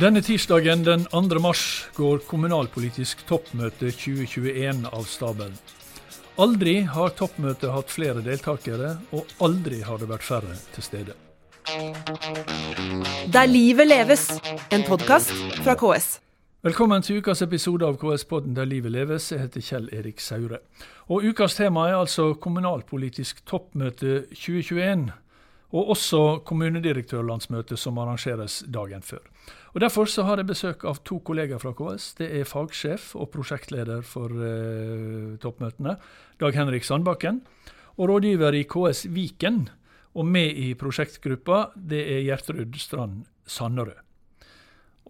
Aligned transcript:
Denne 0.00 0.22
tirsdagen 0.24 0.80
den 0.84 1.02
2. 1.12 1.20
mars 1.44 1.62
går 1.92 2.22
kommunalpolitisk 2.24 3.20
toppmøte 3.28 3.90
2021 3.92 4.86
av 4.88 5.02
stabelen. 5.04 5.58
Aldri 6.40 6.78
har 6.88 7.12
toppmøtet 7.18 7.68
hatt 7.68 7.92
flere 7.92 8.22
deltakere, 8.24 8.94
og 9.12 9.28
aldri 9.44 9.82
har 9.84 10.00
det 10.00 10.08
vært 10.08 10.24
færre 10.24 10.56
til 10.72 10.86
stede. 10.86 11.18
Der 13.28 13.52
livet 13.52 13.90
leves, 13.92 14.24
en 14.72 14.88
podkast 14.88 15.36
fra 15.60 15.76
KS. 15.76 16.14
Velkommen 16.64 17.04
til 17.04 17.20
ukas 17.20 17.44
episode 17.44 17.84
av 17.84 18.00
KS-podden 18.00 18.56
Der 18.56 18.72
livet 18.72 18.96
leves. 18.96 19.28
Jeg 19.34 19.44
heter 19.44 19.60
Kjell 19.60 19.92
Erik 19.92 20.24
Saure. 20.24 20.62
Og 21.12 21.28
Ukas 21.28 21.60
tema 21.60 21.90
er 21.90 22.00
altså 22.00 22.32
kommunalpolitisk 22.40 23.44
toppmøte 23.44 24.22
2021 24.32 25.10
og 25.70 25.92
også 25.94 26.40
kommunedirektørlandsmøtet 26.48 27.78
som 27.78 27.98
arrangeres 28.02 28.62
dagen 28.66 29.04
før. 29.06 29.22
Og 29.70 29.80
Derfor 29.80 30.08
så 30.10 30.24
har 30.26 30.40
jeg 30.40 30.48
besøk 30.50 30.84
av 30.88 30.98
to 31.06 31.20
kollegaer 31.22 31.60
fra 31.62 31.70
KS. 31.76 32.14
Det 32.18 32.26
er 32.40 32.48
fagsjef 32.48 33.12
og 33.14 33.30
prosjektleder 33.30 34.02
for 34.02 34.34
eh, 34.34 35.36
toppmøtene, 35.42 35.94
Dag 36.42 36.56
Henrik 36.58 36.86
Sandbakken. 36.86 37.42
Og 38.00 38.10
rådgiver 38.10 38.56
i 38.58 38.64
KS 38.66 39.04
Viken, 39.14 39.68
og 40.18 40.26
med 40.26 40.58
i 40.58 40.72
prosjektgruppa, 40.74 41.70
det 41.76 42.00
er 42.16 42.24
Gjertrud 42.26 42.78
Strand 42.82 43.26
Sanderød. 43.46 44.00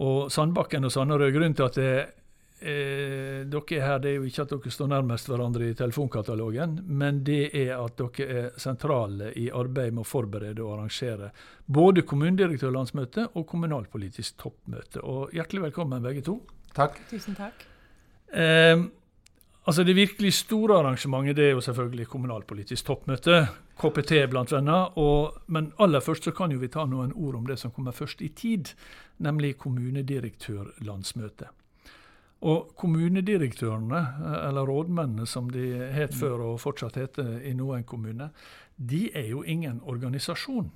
Og 0.00 0.28
Sandbakken 0.32 0.84
og 0.84 0.92
Sanderød, 0.92 1.32
grunnen 1.32 1.56
til 1.56 1.68
at 1.68 1.78
jeg 1.80 2.08
eh, 2.60 3.40
dere 3.48 3.76
er 3.76 3.86
her, 3.86 3.98
det 4.02 4.10
er 4.10 4.16
jo 4.18 4.28
ikke 4.28 4.44
at 4.44 4.52
dere 4.52 4.72
står 4.74 4.90
nærmest 4.92 5.30
hverandre 5.30 5.70
i 5.70 5.76
telefonkatalogen, 5.78 6.78
men 6.86 7.22
det 7.26 7.50
er 7.56 7.74
at 7.78 7.98
dere 8.00 8.28
er 8.42 8.60
sentrale 8.60 9.32
i 9.40 9.48
arbeidet 9.50 9.96
med 9.96 10.04
å 10.04 10.08
forberede 10.08 10.62
og 10.64 10.76
arrangere 10.76 11.30
både 11.66 12.04
kommunedirektørlandsmøte 12.08 13.28
og 13.34 13.46
kommunalpolitisk 13.48 14.38
toppmøte. 14.42 15.02
Og 15.02 15.34
Hjertelig 15.36 15.68
velkommen, 15.70 16.02
begge 16.04 16.24
to. 16.26 16.40
Takk. 16.76 17.00
Tusen 17.10 17.34
takk. 17.38 17.66
Eh, 18.32 18.78
altså 19.64 19.84
Det 19.84 19.94
virkelig 19.96 20.32
store 20.34 20.78
arrangementet 20.78 21.36
det 21.36 21.44
er 21.48 21.54
jo 21.56 21.64
selvfølgelig 21.64 22.06
kommunalpolitisk 22.10 22.86
toppmøte. 22.86 23.46
KPT 23.80 24.12
blant 24.30 24.52
venner. 24.52 24.98
Og, 24.98 25.34
men 25.46 25.72
aller 25.78 26.00
først 26.04 26.24
så 26.28 26.32
kan 26.36 26.52
jo 26.52 26.58
vi 26.60 26.68
ta 26.68 26.84
noen 26.86 27.12
ord 27.14 27.34
om 27.40 27.46
det 27.48 27.58
som 27.58 27.70
kommer 27.74 27.92
først 27.96 28.22
i 28.22 28.28
tid, 28.28 28.74
nemlig 29.18 29.56
kommunedirektørlandsmøtet. 29.62 31.48
Og 32.40 32.70
kommunedirektørene, 32.80 34.00
eller 34.48 34.68
rådmennene 34.68 35.26
som 35.28 35.50
de 35.52 35.66
het 35.92 36.14
før 36.16 36.46
og 36.52 36.60
fortsatt 36.62 36.96
heter 36.96 37.34
i 37.44 37.52
noen 37.56 37.84
kommune, 37.84 38.30
de 38.76 39.10
er 39.12 39.28
jo 39.34 39.42
ingen 39.44 39.82
organisasjon. 39.84 40.70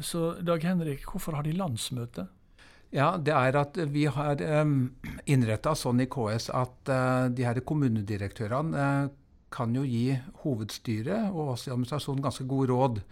Så 0.00 0.36
Dag 0.46 0.62
Henrik, 0.62 1.08
hvorfor 1.10 1.34
har 1.34 1.46
de 1.46 1.56
landsmøte? 1.58 2.28
Ja, 2.94 3.16
det 3.18 3.34
er 3.34 3.58
at 3.60 3.76
vi 3.92 4.06
har 4.08 4.40
um, 4.62 4.92
innretta 5.28 5.74
sånn 5.76 6.00
i 6.00 6.08
KS 6.08 6.48
at 6.56 6.88
uh, 6.88 7.26
de 7.28 7.44
her 7.44 7.58
kommunedirektørene 7.66 9.10
kan 9.52 9.74
jo 9.74 9.82
gi 9.84 10.14
hovedstyret 10.44 11.32
og 11.32 11.54
oss 11.56 11.66
i 11.66 11.72
administrasjonen 11.72 12.24
ganske 12.24 12.46
gode 12.48 12.70
råd. 12.70 13.02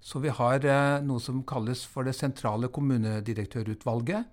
Så 0.00 0.22
vi 0.22 0.30
har 0.30 0.62
noe 1.02 1.20
som 1.24 1.42
kalles 1.48 1.82
for 1.88 2.06
det 2.06 2.14
sentrale 2.14 2.68
kommunedirektørutvalget. 2.70 4.28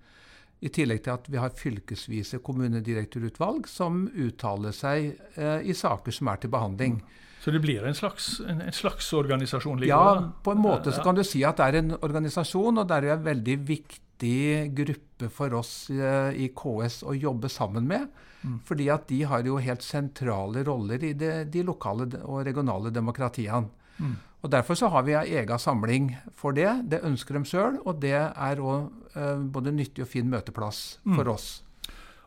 I 0.64 0.72
tillegg 0.72 1.03
til 1.03 1.11
at 1.17 1.28
vi 1.28 1.39
har 1.42 1.56
fylkesvise 1.59 2.39
kommunedirektørutvalg 2.45 3.67
som 3.67 4.06
uttaler 4.08 4.75
seg 4.75 5.11
eh, 5.36 5.59
i 5.67 5.75
saker 5.75 6.16
som 6.16 6.31
er 6.31 6.39
til 6.39 6.53
behandling. 6.53 7.02
Så 7.44 7.52
det 7.52 7.59
blir 7.59 7.83
en 7.83 7.95
slags, 7.97 8.38
en, 8.39 8.61
en 8.64 8.75
slags 8.75 9.09
organisasjon? 9.14 9.81
Ja, 9.84 10.31
på 10.44 10.53
en 10.56 10.61
måte 10.64 10.94
så 10.95 11.03
kan 11.03 11.17
du 11.17 11.25
si 11.28 11.41
at 11.44 11.59
det 11.59 11.66
er 11.66 11.80
en 11.81 11.97
organisasjon, 11.97 12.80
og 12.80 12.88
det 12.88 13.02
er 13.02 13.17
en 13.17 13.25
veldig 13.25 13.58
viktig 13.67 14.38
gruppe 14.78 15.28
for 15.28 15.57
oss 15.59 15.73
eh, 15.91 16.31
i 16.40 16.53
KS 16.56 17.02
å 17.03 17.18
jobbe 17.18 17.52
sammen 17.52 17.90
med. 17.90 18.07
Mm. 18.44 18.62
Fordi 18.68 18.88
at 18.96 19.09
de 19.12 19.19
har 19.28 19.44
jo 19.47 19.59
helt 19.59 19.84
sentrale 19.84 20.63
roller 20.63 21.03
i 21.03 21.12
det, 21.19 21.34
de 21.52 21.66
lokale 21.68 22.07
og 22.23 22.46
regionale 22.47 22.94
demokratiene. 22.96 23.68
Mm. 24.00 24.16
Og 24.43 24.51
Derfor 24.51 24.75
så 24.75 24.89
har 24.91 25.05
vi 25.07 25.15
ei 25.15 25.37
ega 25.39 25.57
samling 25.57 26.11
for 26.35 26.55
det. 26.55 26.67
Det 26.91 26.99
ønsker 27.07 27.37
de 27.37 27.47
sjøl, 27.47 27.77
og 27.87 28.01
det 28.03 28.17
er 28.19 28.59
òg 28.59 28.89
eh, 29.15 29.39
både 29.55 29.71
nyttig 29.71 30.03
og 30.03 30.09
fin 30.11 30.27
møteplass 30.29 30.99
for 31.05 31.23
mm. 31.23 31.31
oss. 31.31 31.47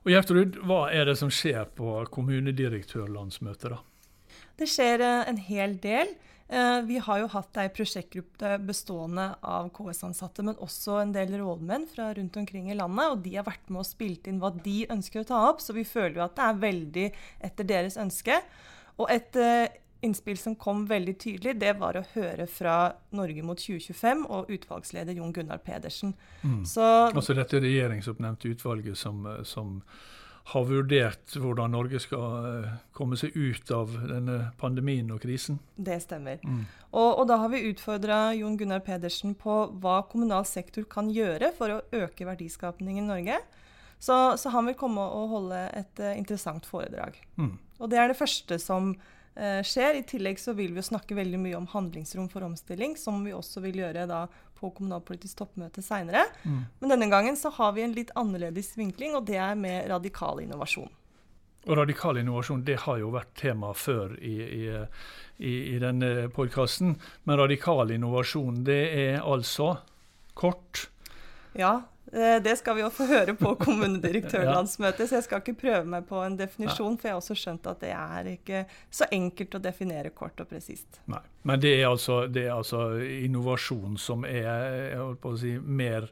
Og 0.06 0.14
Gjertrud, 0.14 0.56
hva 0.64 0.86
er 0.94 1.10
det 1.10 1.18
som 1.20 1.32
skjer 1.34 1.66
på 1.76 1.98
kommunedirektørlandsmøtet, 2.14 3.74
da? 3.74 3.82
Det 4.56 4.68
skjer 4.70 5.04
eh, 5.04 5.26
en 5.28 5.40
hel 5.44 5.76
del. 5.82 6.14
Eh, 6.48 6.80
vi 6.86 7.00
har 7.02 7.20
jo 7.20 7.30
hatt 7.32 7.58
ei 7.58 7.66
prosjektgruppe 7.74 8.52
bestående 8.64 9.26
av 9.42 9.68
KS-ansatte, 9.74 10.44
men 10.46 10.60
også 10.62 11.00
en 11.02 11.14
del 11.16 11.34
rådmenn 11.40 11.88
fra 11.90 12.12
rundt 12.14 12.38
omkring 12.38 12.70
i 12.70 12.78
landet. 12.78 13.12
Og 13.12 13.24
de 13.24 13.34
har 13.36 13.48
vært 13.48 13.66
med 13.68 13.82
og 13.82 13.88
spilt 13.88 14.30
inn 14.30 14.38
hva 14.40 14.52
de 14.54 14.84
ønsker 14.94 15.24
å 15.24 15.28
ta 15.28 15.42
opp, 15.50 15.60
så 15.60 15.74
vi 15.76 15.84
føler 15.84 16.20
jo 16.20 16.26
at 16.28 16.38
det 16.38 16.46
er 16.46 16.62
veldig 16.64 17.08
etter 17.50 17.68
deres 17.74 17.98
ønske. 18.00 18.38
Og 18.96 19.10
et 19.12 19.36
eh, 19.42 19.82
innspill 20.06 20.38
som 20.38 20.56
kom 20.58 20.84
veldig 20.88 21.16
tydelig, 21.20 21.56
det 21.60 21.74
var 21.80 21.98
å 21.98 22.04
høre 22.14 22.46
fra 22.50 22.76
Norge 23.16 23.44
mot 23.46 23.60
2025 23.60 24.26
og 24.32 24.52
utvalgsleder 24.56 25.18
Jon 25.18 25.32
Gunnar 25.34 25.62
Pedersen. 25.64 26.14
Mm. 26.42 26.62
Så, 26.68 26.84
altså 27.10 27.36
dette 27.36 27.60
regjeringsoppnevnte 27.62 28.54
utvalget 28.54 28.98
som, 28.98 29.26
som, 29.44 29.80
har 30.46 30.62
vurdert 30.68 31.32
hvordan 31.42 31.72
Norge 31.74 31.98
skal 31.98 32.44
eh, 32.46 32.74
komme 32.94 33.16
seg 33.18 33.34
ut 33.34 33.70
av 33.74 33.90
denne 34.06 34.36
pandemien 34.60 35.08
og 35.10 35.18
krisen? 35.24 35.58
Det 35.74 35.96
stemmer. 36.04 36.38
Mm. 36.46 36.60
Og, 36.92 37.08
og, 37.08 37.24
da 37.26 37.40
har 37.42 37.50
vi 37.50 37.64
utfordra 37.66 38.20
Jon 38.38 38.54
Gunnar 38.60 38.84
Pedersen 38.86 39.34
på 39.34 39.56
hva 39.82 39.96
kommunal 40.06 40.46
sektor 40.46 40.86
kan 40.86 41.10
gjøre 41.10 41.50
for 41.56 41.74
å 41.74 41.80
øke 41.98 42.28
verdiskapningen 42.28 43.08
i 43.08 43.10
Norge. 43.10 43.40
Så, 43.98 44.14
så 44.38 44.54
han 44.54 44.70
vil 44.70 44.78
komme 44.78 45.02
og 45.02 45.32
holde 45.34 45.64
et 45.74 45.98
uh, 46.04 46.12
interessant 46.14 46.66
foredrag. 46.68 47.18
Mm. 47.40 47.56
Og 47.80 47.90
det 47.90 47.98
er 47.98 48.12
det 48.12 48.18
første 48.20 48.60
som 48.62 48.92
Eh, 48.94 49.15
skjer. 49.36 49.98
I 50.00 50.04
tillegg 50.08 50.40
så 50.40 50.54
vil 50.56 50.74
vi 50.76 50.84
snakke 50.84 51.16
veldig 51.18 51.40
mye 51.42 51.56
om 51.58 51.68
handlingsrom 51.70 52.28
for 52.32 52.46
omstilling, 52.46 52.96
som 52.96 53.22
vi 53.24 53.34
også 53.36 53.62
vil 53.64 53.82
gjøre 53.82 54.06
da 54.08 54.24
på 54.56 54.70
kommunalpolitisk 54.72 55.42
toppmøte 55.42 55.84
seinere. 55.84 56.24
Mm. 56.44 56.62
Men 56.80 56.94
denne 56.94 57.08
gangen 57.12 57.36
så 57.36 57.52
har 57.58 57.74
vi 57.76 57.84
en 57.84 57.96
litt 57.96 58.12
annerledes 58.16 58.72
vinkling, 58.78 59.16
og 59.18 59.26
det 59.28 59.36
er 59.36 59.58
med 59.60 59.90
radikal 59.92 60.40
innovasjon. 60.44 60.88
Og 61.66 61.74
radikal 61.80 62.20
innovasjon 62.20 62.62
det 62.64 62.78
har 62.84 63.00
jo 63.02 63.10
vært 63.12 63.34
tema 63.40 63.72
før 63.74 64.14
i, 64.22 64.36
i, 64.38 64.62
i, 65.42 65.54
i 65.74 65.76
denne 65.82 66.30
podkasten. 66.32 66.94
Men 67.26 67.42
radikal 67.42 67.90
innovasjon 67.92 68.62
det 68.68 68.82
er 68.94 69.18
altså 69.26 69.74
kort? 70.38 70.86
Ja, 71.58 71.80
Eh, 71.80 71.95
det 72.12 72.54
skal 72.60 72.76
vi 72.78 72.84
jo 72.84 72.90
få 72.94 73.08
høre 73.10 73.34
på 73.38 73.54
kommunedirektørlandsmøtet, 73.64 75.08
så 75.08 75.18
jeg 75.18 75.26
skal 75.26 75.42
ikke 75.42 75.56
prøve 75.64 75.82
meg 75.96 76.06
på 76.08 76.20
en 76.22 76.38
definisjon, 76.38 76.96
for 77.00 77.08
jeg 77.08 77.16
har 77.16 77.22
også 77.22 77.38
skjønt 77.38 77.66
at 77.70 77.82
det 77.82 77.92
er 77.96 78.30
ikke 78.36 78.64
så 78.94 79.08
enkelt 79.14 79.58
å 79.58 79.62
definere 79.64 80.14
kort 80.14 80.40
og 80.42 80.50
presist. 80.50 81.00
Nei, 81.10 81.22
Men 81.42 81.62
det 81.62 81.74
er, 81.80 81.88
altså, 81.90 82.24
det 82.30 82.46
er 82.46 82.54
altså 82.54 82.88
innovasjon 83.02 83.98
som 84.00 84.26
er 84.28 84.42
jeg 84.46 85.00
holdt 85.02 85.22
på 85.22 85.34
å 85.34 85.40
si, 85.40 85.56
mer 85.58 86.10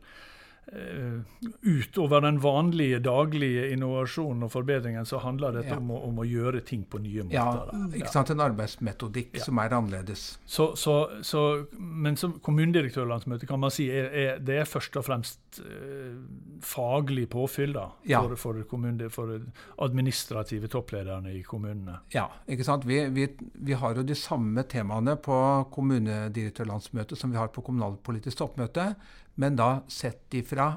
utover 1.63 2.21
den 2.21 2.41
vanlige 2.41 2.99
daglige 2.99 3.69
innovasjonen 3.73 4.47
og 4.47 4.53
forbedringen, 4.53 5.07
så 5.07 5.21
handler 5.23 5.59
dette 5.59 5.75
ja. 5.75 5.79
om, 5.79 5.91
å, 5.93 6.01
om, 6.09 6.21
å, 6.23 6.25
gjøre 6.25 6.63
ting 6.67 6.87
på 6.89 6.99
nye 7.05 7.25
måter. 7.27 7.37
Ja, 7.37 7.83
ikke 8.01 8.13
sant? 8.13 8.33
En 8.33 8.43
arbeidsmetodikk 8.43 9.37
ja. 9.37 9.45
som 9.45 9.61
er 9.61 9.75
annerledes. 9.77 10.25
Så, 10.49 10.71
så, 10.81 10.97
så, 11.23 11.43
men 11.79 12.17
som 12.21 12.39
kommunedirektørlandsmøte 12.45 13.49
kan 13.51 13.61
man 13.61 13.75
si 13.75 13.91
er, 13.93 14.09
er, 14.09 14.41
det 14.43 14.61
er 14.63 14.69
først 14.69 14.97
og 15.01 15.07
fremst 15.07 15.61
eh, 15.61 16.17
faglig 16.65 17.27
påfyll 17.33 17.77
da, 17.77 17.87
for, 18.09 18.37
for, 18.41 18.63
kommune, 18.71 19.11
for, 19.13 19.37
administrative 19.85 20.71
topplederne 20.73 21.35
i 21.37 21.43
kommunene. 21.47 22.01
Ja, 22.15 22.27
ikke 22.49 22.67
sant. 22.67 22.89
Vi, 22.89 23.03
vi, 23.15 23.29
vi 23.69 23.77
har 23.79 24.01
jo 24.01 24.07
de 24.07 24.17
samme 24.19 24.65
temaene 24.71 25.19
på 25.21 25.37
kommunedirektørlandsmøtet 25.77 27.21
som 27.21 27.35
vi 27.35 27.41
har 27.41 27.53
på 27.53 27.65
kommunalpolitisk 27.69 28.41
toppmøte 28.41 28.95
men 29.41 29.57
da 29.59 29.71
sett 29.91 30.35
ifra 30.35 30.75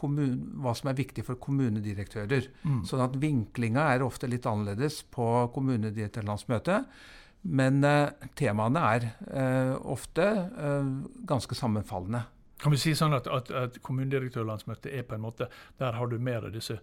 hva 0.00 0.72
som 0.72 0.88
er 0.88 0.96
viktig 0.96 1.26
for 1.26 1.36
kommunedirektører. 1.42 2.46
Mm. 2.64 2.82
Sånn 2.88 3.02
at 3.04 3.18
vinklinga 3.20 3.82
er 3.92 4.04
ofte 4.04 4.30
litt 4.30 4.46
annerledes 4.48 5.02
på 5.12 5.26
kommunedirektørlandsmøtet. 5.52 6.88
Men 7.42 7.84
eh, 7.84 8.28
temaene 8.36 8.84
er 8.94 9.06
eh, 9.32 9.74
ofte 9.92 10.24
eh, 10.24 10.88
ganske 11.28 11.56
sammenfallende. 11.56 12.22
Kan 12.60 12.74
vi 12.74 12.80
si 12.80 12.92
sånn 12.96 13.16
at, 13.16 13.28
at, 13.32 13.52
at 13.56 13.78
kommunedirektørlandsmøtet 13.84 14.92
er 14.92 15.06
på 15.08 15.16
en 15.16 15.22
måte 15.24 15.46
Der 15.80 15.96
har 15.96 16.10
du 16.10 16.18
mer 16.20 16.44
av 16.44 16.52
disse 16.52 16.76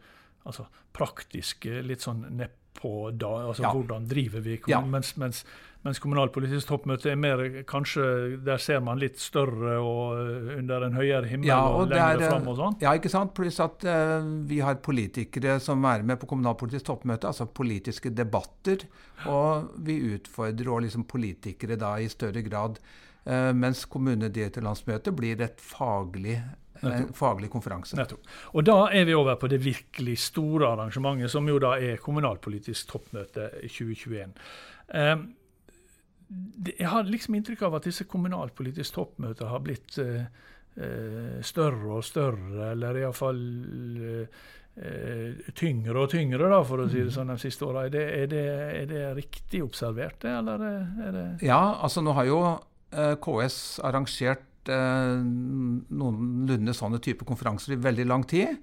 altså, 0.43 0.67
praktiske, 0.93 1.81
litt 1.85 2.05
sånn 2.05 2.25
nedpå 2.37 3.11
da, 3.17 3.31
altså 3.49 3.65
ja. 3.65 3.73
hvordan 3.73 4.05
driver 4.09 4.43
vi 4.45 4.59
ja. 4.69 4.83
mens, 4.85 5.15
mens 5.17 5.45
mens 5.87 5.99
kommunalpolitisk 6.03 6.67
toppmøte 6.67 7.11
er 7.11 7.19
mer 7.19 7.41
kanskje 7.69 8.05
Der 8.45 8.61
ser 8.61 8.81
man 8.83 8.99
litt 9.01 9.19
større 9.21 9.77
og 9.79 10.17
eh, 10.19 10.53
under 10.57 10.87
en 10.87 10.97
høyere 10.97 11.29
himmel 11.29 11.51
ja, 11.51 11.61
og, 11.63 11.85
og 11.85 11.93
lenger 11.93 12.23
er, 12.23 12.31
fram 12.33 12.49
og 12.51 12.57
sånn. 12.59 12.77
Ja, 12.83 12.93
ikke 12.97 13.11
sant. 13.13 13.33
Pluss 13.37 13.59
at 13.63 13.85
uh, 13.87 14.25
vi 14.49 14.59
har 14.63 14.79
politikere 14.83 15.57
som 15.63 15.85
er 15.87 16.05
med 16.07 16.19
på 16.21 16.29
kommunalpolitisk 16.29 16.89
toppmøte, 16.89 17.29
altså 17.29 17.47
politiske 17.47 18.11
debatter. 18.15 18.87
Og 19.29 19.69
vi 19.85 19.99
utfordrer 20.15 20.71
også 20.73 20.85
liksom 20.87 21.07
politikere 21.09 21.77
da 21.79 21.95
i 22.01 22.09
større 22.11 22.43
grad. 22.45 22.81
Uh, 23.27 23.53
mens 23.55 23.85
kommunedirektørlandsmøtet 23.91 25.15
blir 25.15 25.43
et 25.45 25.61
faglig 25.61 26.39
en 26.85 27.13
faglig 27.15 27.49
konferanse. 27.53 27.97
Nettopp. 27.97 28.27
Og 28.53 28.65
da 28.67 28.77
er 28.93 29.07
vi 29.09 29.15
over 29.17 29.39
på 29.39 29.49
det 29.51 29.61
virkelig 29.63 30.17
store 30.27 30.73
arrangementet, 30.73 31.31
som 31.33 31.47
jo 31.49 31.57
da 31.61 31.75
er 31.81 32.01
kommunalpolitisk 32.03 32.93
toppmøte 32.93 33.49
2021. 33.65 34.35
Um, 34.93 35.25
jeg 36.67 36.89
har 36.91 37.07
liksom 37.07 37.37
inntrykk 37.37 37.63
av 37.69 37.79
at 37.79 37.87
disse 37.87 38.07
kommunalpolitiske 38.09 38.97
toppmøtene 38.97 39.51
har 39.51 39.63
blitt 39.63 39.97
uh, 40.03 40.27
uh, 40.77 41.39
større 41.45 41.97
og 41.99 42.05
større, 42.05 42.71
eller 42.73 43.01
iallfall 43.01 43.41
uh, 44.03 44.41
uh, 44.81 45.51
tyngre 45.55 46.03
og 46.03 46.11
tyngre, 46.11 46.49
da, 46.51 46.61
for 46.67 46.83
å 46.83 46.89
si 46.91 46.99
det 46.99 47.13
sånn, 47.15 47.31
de 47.31 47.39
siste 47.41 47.67
åra. 47.67 47.87
Er, 47.87 47.99
er, 48.25 48.35
er, 48.81 48.89
det 48.91 49.05
riktig 49.21 49.63
observert, 49.65 50.19
det, 50.25 50.35
eller 50.41 50.67
er 50.67 51.15
det 51.15 51.27
Ja, 51.47 51.61
altså 51.79 52.03
nå 52.03 52.15
har 52.17 52.27
jo 52.29 52.41
KS 53.23 53.79
arrangert 53.83 54.45
noenlunde 54.67 56.75
sånne 56.75 56.99
type 57.03 57.25
konferanser 57.27 57.75
i 57.75 57.81
veldig 57.81 58.07
lang 58.09 58.25
tid. 58.27 58.57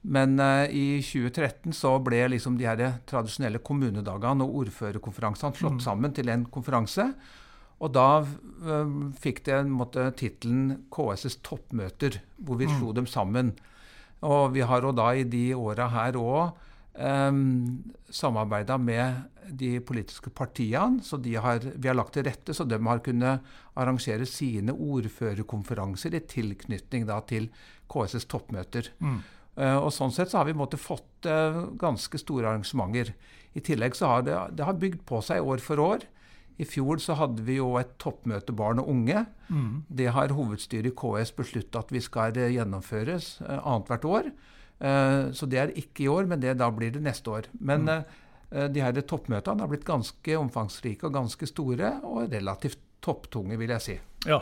Men 0.00 0.38
eh, 0.40 0.72
i 0.72 0.84
2013 1.04 1.74
så 1.76 1.98
ble 2.04 2.22
liksom 2.32 2.56
de 2.56 2.68
her 2.68 2.80
tradisjonelle 3.08 3.60
kommunedagene 3.64 4.46
og 4.46 4.64
ordførerkonferansene 4.64 5.58
slått 5.58 5.80
mm. 5.80 5.84
sammen 5.84 6.14
til 6.16 6.32
en 6.32 6.46
konferanse. 6.52 7.10
Og 7.80 7.92
da 7.96 8.22
eh, 8.22 8.94
fikk 9.20 9.44
det 9.48 9.60
tittelen 10.20 10.86
KS' 10.92 11.40
toppmøter, 11.44 12.20
hvor 12.40 12.60
vi 12.60 12.68
mm. 12.68 12.74
slo 12.78 12.94
dem 12.96 13.08
sammen. 13.08 13.52
Og 14.24 14.56
vi 14.56 14.64
har 14.64 14.84
jo 14.84 14.96
da 14.96 15.12
i 15.16 15.28
de 15.28 15.50
åra 15.56 15.88
her 15.92 16.16
òg 16.20 16.56
um, 16.96 16.96
eh, 16.96 17.32
samarbeida 18.12 18.80
med 18.80 19.20
de 19.50 19.80
politiske 19.80 20.30
partiene. 20.30 21.02
Så 21.02 21.18
har, 21.42 21.64
vi 21.74 21.88
har 21.88 21.98
lagt 21.98 22.14
til 22.14 22.26
rette 22.26 22.54
så 22.54 22.64
de 22.64 22.78
har 22.78 23.02
kunnet 23.04 23.46
arrangere 23.74 24.26
sine 24.28 24.72
ordførerkonferanser 24.72 26.14
i 26.14 26.24
tilknytning 26.30 27.06
da, 27.08 27.20
til 27.26 27.50
KS' 27.90 28.28
toppmøter. 28.30 28.92
Mm. 29.00 29.20
Uh, 29.58 29.76
og 29.82 29.90
Sånn 29.92 30.14
sett 30.14 30.30
så 30.30 30.40
har 30.40 30.48
vi 30.48 30.56
måtte, 30.56 30.78
fått 30.80 31.26
uh, 31.28 31.66
ganske 31.78 32.20
store 32.20 32.48
arrangementer. 32.52 33.12
I 33.58 33.62
tillegg 33.66 33.98
så 33.98 34.14
har 34.14 34.24
det, 34.26 34.38
det 34.56 34.66
har 34.66 34.78
bygd 34.78 35.04
på 35.08 35.20
seg 35.26 35.44
år 35.44 35.62
for 35.64 35.82
år. 35.82 36.06
I 36.60 36.66
fjor 36.68 37.00
så 37.00 37.16
hadde 37.16 37.42
vi 37.46 37.56
jo 37.56 37.72
et 37.80 37.92
toppmøte 38.00 38.54
barn 38.56 38.82
og 38.82 38.88
unge. 38.92 39.24
Mm. 39.48 39.82
Det 39.88 40.10
har 40.14 40.34
hovedstyret 40.36 40.92
i 40.92 40.96
KS 40.96 41.34
besluttet 41.36 41.78
at 41.80 41.92
vi 41.92 42.02
skal 42.04 42.36
uh, 42.38 42.48
gjennomføres 42.52 43.36
annethvert 43.58 44.08
år. 44.08 44.32
så 45.36 45.44
det 45.44 45.58
er 45.60 45.72
ikke 45.76 46.06
i 46.06 46.08
år, 46.08 46.24
men 46.24 46.40
det, 46.40 46.54
da 46.56 46.70
blir 46.72 46.88
det 46.94 47.02
neste 47.04 47.28
år. 47.28 47.48
Men 47.60 47.82
mm. 47.84 48.14
De 48.50 48.82
her 48.82 48.96
toppmøtene 49.06 49.62
har 49.62 49.70
blitt 49.70 49.86
ganske 49.86 50.34
omfangsrike 50.34 51.06
og 51.06 51.14
ganske 51.14 51.46
store, 51.46 51.92
og 52.02 52.32
relativt 52.32 52.80
topptunge, 53.00 53.54
vil 53.60 53.70
jeg 53.76 53.84
si. 53.84 53.94
Ja, 54.26 54.40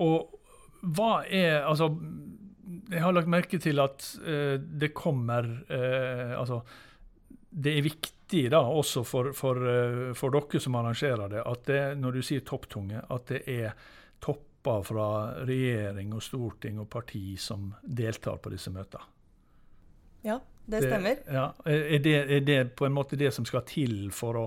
og 0.00 0.38
hva 0.80 1.10
er 1.28 1.66
altså 1.68 1.90
jeg 2.88 3.02
har 3.02 3.14
lagt 3.14 3.30
merke 3.30 3.60
til 3.60 3.80
at 3.82 4.04
eh, 4.24 4.56
det 4.60 4.92
kommer 4.96 5.46
eh, 5.72 6.34
Altså, 6.38 6.60
det 7.48 7.76
er 7.76 7.86
viktig 7.86 8.44
da, 8.52 8.60
også 8.60 9.02
for, 9.08 9.30
for, 9.32 9.56
uh, 9.56 10.10
for, 10.12 10.34
dere 10.34 10.60
som 10.60 10.74
arrangerer 10.76 11.30
det, 11.32 11.40
at 11.48 11.62
det, 11.64 11.78
når 11.96 12.18
du 12.18 12.26
sier 12.28 12.42
topptunge, 12.44 13.00
at 13.00 13.30
det 13.30 13.38
er 13.48 13.72
topper 14.20 14.82
fra 14.84 15.06
regjering 15.48 16.12
og 16.12 16.20
storting 16.22 16.76
og 16.82 16.90
parti 16.92 17.38
som 17.40 17.70
deltar 17.80 18.36
på 18.44 18.52
disse 18.52 18.68
møtene. 18.74 19.08
Ja, 20.28 20.36
det 20.68 20.82
stemmer. 20.84 21.20
Det, 21.24 21.34
ja, 21.34 21.46
er, 21.64 21.98
det, 22.04 22.14
er, 22.18 22.44
det, 22.44 22.58
på 22.76 22.86
en 22.86 22.96
måte 22.96 23.16
det 23.16 23.32
som 23.34 23.46
skal 23.48 23.64
til 23.68 24.10
for 24.14 24.36
å, 24.42 24.44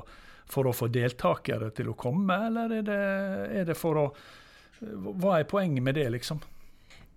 for 0.52 0.70
å 0.70 0.76
få 0.76 0.92
deltakere 0.94 1.72
til 1.76 1.92
å 1.92 1.98
komme, 1.98 2.38
eller 2.48 2.78
er 2.78 2.88
det, 2.88 3.02
er 3.62 3.70
det 3.72 3.78
for 3.80 4.06
å 4.06 4.08
Hva 4.82 5.36
er 5.38 5.46
poenget 5.46 5.84
med 5.86 5.94
det, 5.94 6.08
liksom? 6.10 6.40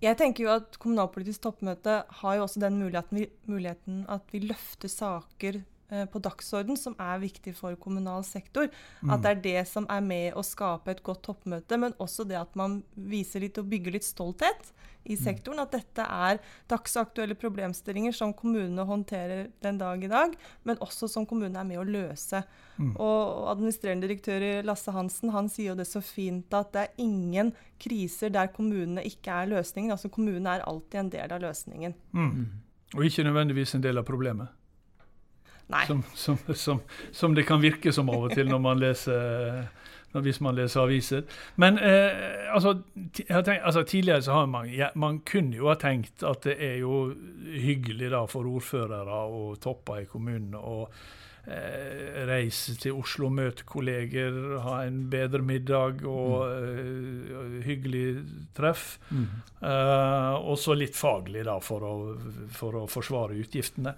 Jeg 0.05 0.19
tenker 0.21 0.45
jo 0.45 0.51
at 0.53 0.77
Kommunalpolitisk 0.81 1.47
toppmøte 1.47 2.03
har 2.19 2.37
jo 2.37 2.45
også 2.45 2.61
den 2.61 2.77
muligheten, 2.77 3.25
muligheten 3.49 4.03
at 4.13 4.27
vi 4.35 4.43
løfter 4.45 4.91
saker 4.93 5.63
på 6.13 6.21
dagsorden 6.25 6.79
som 6.81 6.95
er 7.03 7.21
viktig 7.23 7.53
for 7.59 7.77
kommunal 7.81 8.25
sektor. 8.27 8.71
Mm. 9.03 9.11
At 9.15 9.25
det 9.25 9.31
er 9.31 9.43
det 9.45 9.67
som 9.71 9.87
er 9.93 10.01
med 10.05 10.39
å 10.39 10.43
skape 10.47 10.95
et 10.95 11.03
godt 11.05 11.25
toppmøte, 11.29 11.79
men 11.81 11.95
også 12.03 12.27
det 12.29 12.41
at 12.41 12.57
man 12.59 12.81
viser 12.95 13.45
litt 13.45 13.61
og 13.61 13.69
bygger 13.71 13.99
litt 13.99 14.07
stolthet 14.07 14.73
i 15.05 15.15
mm. 15.15 15.21
sektoren. 15.21 15.63
At 15.63 15.75
dette 15.75 16.05
er 16.05 16.41
dagsaktuelle 16.71 17.37
problemstillinger 17.39 18.17
som 18.17 18.33
kommunene 18.37 18.87
håndterer 18.89 19.51
den 19.65 19.79
dag 19.81 20.05
i 20.05 20.11
dag, 20.11 20.35
men 20.65 20.81
også 20.85 21.09
som 21.11 21.29
kommunene 21.29 21.61
er 21.61 21.69
med 21.69 21.83
å 21.83 21.87
løse. 21.87 22.43
Mm. 22.79 22.95
Og 22.95 23.51
Administrerende 23.53 24.09
direktør 24.09 24.65
Lasse 24.67 24.95
Hansen 24.95 25.33
han 25.35 25.51
sier 25.53 25.73
jo 25.73 25.79
det 25.79 25.89
så 25.91 26.03
fint 26.05 26.53
at 26.57 26.73
det 26.75 26.87
er 26.87 27.05
ingen 27.05 27.53
kriser 27.83 28.33
der 28.35 28.51
kommunene 28.55 29.05
ikke 29.07 29.43
er 29.45 29.53
løsningen. 29.53 29.95
Altså 29.95 30.13
Kommunene 30.13 30.59
er 30.59 30.69
alltid 30.69 31.05
en 31.05 31.15
del 31.19 31.39
av 31.39 31.45
løsningen. 31.45 31.99
Mm. 32.13 32.29
mm. 32.29 32.53
Og 32.95 33.09
ikke 33.09 33.25
nødvendigvis 33.27 33.75
en 33.75 33.83
del 33.83 33.99
av 33.99 34.05
problemet. 34.07 34.53
Som, 35.87 36.05
som, 36.15 36.39
som, 36.55 36.81
som, 37.13 37.35
det 37.35 37.47
kan 37.49 37.63
virke 37.63 37.93
som 37.93 38.11
av 38.13 38.29
og 38.29 38.35
til 38.37 38.51
når 38.51 38.61
man 38.63 38.83
leser 38.83 39.65
hvis 40.23 40.41
man 40.45 40.55
leser 40.55 40.85
aviser. 40.85 41.25
Men 41.57 41.79
eh, 41.79 42.47
altså, 42.55 42.77
tenkt, 43.17 43.49
altså, 43.65 43.83
tidligere 43.83 44.23
så 44.23 44.33
har 44.33 44.47
man 44.47 44.71
ja, 44.71 44.89
Man 44.95 45.21
kunne 45.27 45.57
jo 45.57 45.67
ha 45.69 45.75
tenkt 45.75 46.23
at 46.23 46.45
det 46.47 46.57
er 46.63 46.77
jo 46.85 47.15
hyggelig 47.51 48.13
da 48.13 48.25
for 48.31 48.47
ordførere 48.47 49.21
og 49.27 49.61
topper 49.65 50.05
i 50.05 50.09
kommunen 50.11 50.55
å 50.55 50.85
eh, 51.47 52.21
reise 52.29 52.77
til 52.81 53.01
Oslo, 53.01 53.29
møte 53.29 53.67
kolleger, 53.67 54.61
ha 54.65 54.83
en 54.85 55.09
bedre 55.11 55.43
middag 55.43 56.05
og 56.07 56.45
mm. 56.47 57.33
eh, 57.41 57.59
hyggelig 57.67 58.07
treff. 58.57 59.01
Mm. 59.11 59.27
Eh, 59.61 60.35
og 60.39 60.59
så 60.61 60.79
litt 60.79 60.97
faglig, 60.99 61.45
da, 61.49 61.59
for 61.59 61.89
å, 61.89 61.97
for 62.55 62.85
å 62.85 62.87
forsvare 62.91 63.41
utgiftene. 63.43 63.97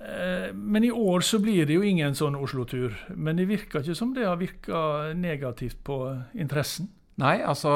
Eh, 0.00 0.54
men 0.54 0.84
i 0.84 0.90
år 0.90 1.20
så 1.20 1.38
blir 1.40 1.66
det 1.66 1.76
jo 1.78 1.84
ingen 1.86 2.16
sånn 2.16 2.36
Oslo-tur. 2.36 2.96
Men 3.14 3.38
det 3.40 3.48
virker 3.48 3.82
ikke 3.82 3.96
som 3.96 4.12
det 4.16 4.26
har 4.28 4.36
virka 4.40 5.12
negativt 5.16 5.80
på 5.86 6.00
interessen? 6.36 6.90
Nei, 7.20 7.38
altså 7.40 7.72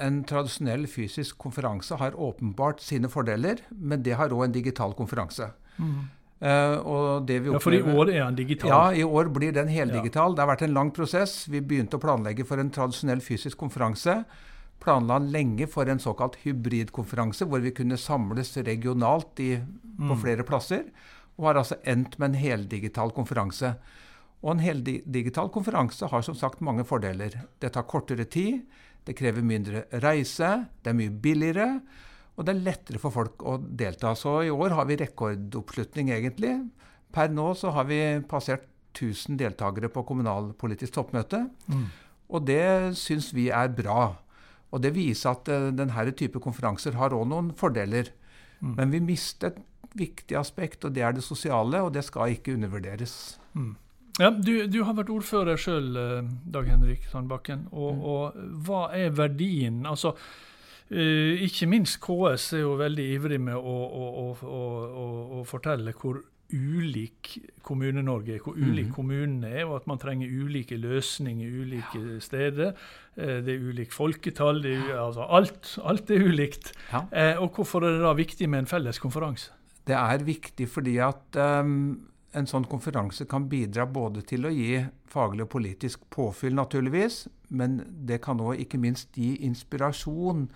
en 0.00 0.22
tradisjonell 0.24 0.86
fysisk 0.88 1.36
konferanse 1.42 1.98
har 2.00 2.16
åpenbart 2.16 2.80
sine 2.80 3.10
fordeler, 3.12 3.60
men 3.70 4.00
det 4.06 4.16
har 4.16 4.32
òg 4.32 4.46
en 4.46 4.56
digital 4.56 4.96
konferanse. 4.96 5.50
Mm. 5.76 6.08
Uh, 6.40 7.20
ja, 7.28 7.58
For 7.60 7.76
i 7.76 7.82
år 7.84 8.14
er 8.14 8.22
den 8.22 8.38
digital? 8.38 8.70
Ja, 8.70 8.84
i 8.96 9.04
år 9.04 9.28
blir 9.28 9.52
den 9.52 9.68
heldigital. 9.68 10.32
Ja. 10.32 10.36
Det 10.38 10.40
har 10.40 10.48
vært 10.54 10.64
en 10.64 10.72
lang 10.72 10.92
prosess. 10.96 11.42
Vi 11.52 11.60
begynte 11.60 11.98
å 11.98 12.00
planlegge 12.00 12.46
for 12.48 12.62
en 12.62 12.72
tradisjonell 12.72 13.20
fysisk 13.20 13.60
konferanse. 13.60 14.22
Planla 14.80 15.18
lenge 15.20 15.68
for 15.68 15.84
en 15.92 16.00
såkalt 16.00 16.38
hybridkonferanse, 16.40 17.44
hvor 17.44 17.60
vi 17.60 17.74
kunne 17.76 18.00
samles 18.00 18.54
regionalt 18.56 19.44
i, 19.44 19.58
på 20.00 20.14
mm. 20.14 20.20
flere 20.22 20.48
plasser 20.48 20.88
og 21.40 21.48
har 21.48 21.62
altså 21.62 21.80
endt 21.88 22.18
med 22.20 22.30
en 22.30 22.42
heldigital 22.42 23.14
konferanse. 23.16 23.72
Og 24.44 24.54
en 24.54 24.62
heldigital 24.62 25.48
konferanse 25.52 26.08
har 26.12 26.24
som 26.24 26.36
sagt 26.36 26.60
mange 26.64 26.84
fordeler. 26.88 27.32
Det 27.60 27.72
tar 27.72 27.88
kortere 27.88 28.28
tid, 28.28 28.60
det 29.08 29.16
krever 29.16 29.44
mindre 29.44 29.86
reise, 30.04 30.50
det 30.84 30.92
er 30.92 30.98
mye 30.98 31.12
billigere, 31.12 31.68
og 32.36 32.44
det 32.44 32.52
er 32.52 32.64
lettere 32.68 33.00
for 33.00 33.12
folk 33.12 33.42
å 33.44 33.56
delta. 33.58 34.12
Så 34.16 34.42
i 34.44 34.52
år 34.52 34.76
har 34.76 34.88
vi 34.88 35.00
rekordoppslutning, 35.00 36.12
egentlig. 36.12 36.54
Per 37.12 37.32
nå 37.32 37.50
så 37.58 37.72
har 37.76 37.88
vi 37.88 38.00
passert 38.28 38.68
1000 38.96 39.38
deltakere 39.40 39.90
på 39.92 40.04
kommunalpolitisk 40.08 40.96
toppmøte. 40.96 41.44
Mm. 41.70 41.84
Og 42.30 42.46
det 42.46 42.96
syns 43.00 43.32
vi 43.36 43.48
er 43.54 43.72
bra. 43.74 44.12
Og 44.70 44.82
det 44.84 44.94
viser 44.94 45.34
at 45.34 45.50
uh, 45.50 45.68
denne 45.74 46.06
type 46.16 46.40
konferanser 46.42 46.96
har 46.98 47.16
òg 47.16 47.26
noen 47.28 47.50
fordeler. 47.58 48.12
Mm. 48.60 48.74
Men 48.76 48.94
vi 48.94 49.02
mistet 49.04 49.58
viktig 49.98 50.36
aspekt, 50.38 50.84
og 50.84 50.94
det 50.94 51.02
er 51.02 51.14
det 51.16 51.24
sosiale, 51.26 51.82
og 51.82 51.94
det 51.94 52.04
skal 52.06 52.36
ikke 52.36 52.54
undervurderes. 52.54 53.38
Mm. 53.54 53.74
Ja, 54.20 54.30
du, 54.30 54.66
du, 54.68 54.82
har 54.84 54.96
vært 54.98 55.12
ordfører 55.12 55.60
sjøl, 55.60 55.94
eh, 55.96 56.30
Dag 56.52 56.68
Henrik 56.68 57.06
Sandbakken. 57.08 57.68
Og, 57.72 57.92
mm. 57.94 58.00
og, 58.12 58.40
hva 58.66 58.82
er 58.96 59.14
verdien? 59.16 59.84
Altså, 59.88 60.12
uh, 60.92 61.44
ikke 61.46 61.68
minst 61.70 62.00
KS 62.04 62.50
er 62.58 62.66
jo 62.66 62.74
veldig 62.80 63.06
ivrig 63.14 63.38
med 63.40 63.56
å, 63.56 63.76
å, 63.86 64.26
å, 64.34 65.06
å 65.40 65.46
fortelle 65.48 65.94
hvor 65.96 66.20
ulik 66.50 67.36
Kommune-Norge 67.62 68.34
er, 68.34 68.40
hvor 68.42 68.56
ulik 68.58 68.88
mm. 68.88 68.94
kommunene 68.96 69.52
er, 69.54 69.68
og 69.68 69.76
at 69.78 69.86
man 69.86 70.00
trenger 70.02 70.32
ulike 70.34 70.74
løsninger 70.82 71.54
ulike 71.62 72.02
ja. 72.02 72.18
steder. 72.24 72.74
Uh, 73.14 73.38
det 73.46 73.54
er 73.54 73.70
ulikt 73.70 73.94
folketall, 73.96 74.60
er, 74.66 74.90
altså 74.98 75.30
alt, 75.30 75.78
alt, 75.86 76.12
er 76.12 76.26
ulikt. 76.26 76.74
Ja. 76.90 77.06
Og 77.40 77.54
hvorfor 77.56 77.86
er 77.86 77.96
det 77.96 78.04
da 78.04 78.12
viktig 78.18 78.50
med 78.50 78.66
en 78.66 78.70
felles 78.74 79.00
konferanse? 79.00 79.54
Det 79.90 79.98
er 79.98 80.22
viktig 80.26 80.68
fordi 80.70 80.96
at 81.02 81.38
um, 81.40 82.10
en 82.36 82.46
sånn 82.46 82.66
konferanse 82.70 83.26
kan 83.30 83.48
bidra 83.50 83.88
både 83.90 84.22
til 84.26 84.46
å 84.46 84.52
gi 84.54 84.84
faglig 85.10 85.48
og 85.48 85.54
politisk 85.56 86.04
påfyll, 86.14 86.54
naturligvis, 86.54 87.24
men 87.50 87.80
det 88.06 88.20
kan 88.22 88.40
òg 88.42 88.62
ikke 88.62 88.78
minst 88.78 89.18
gi 89.18 89.34
inspirasjon 89.48 90.46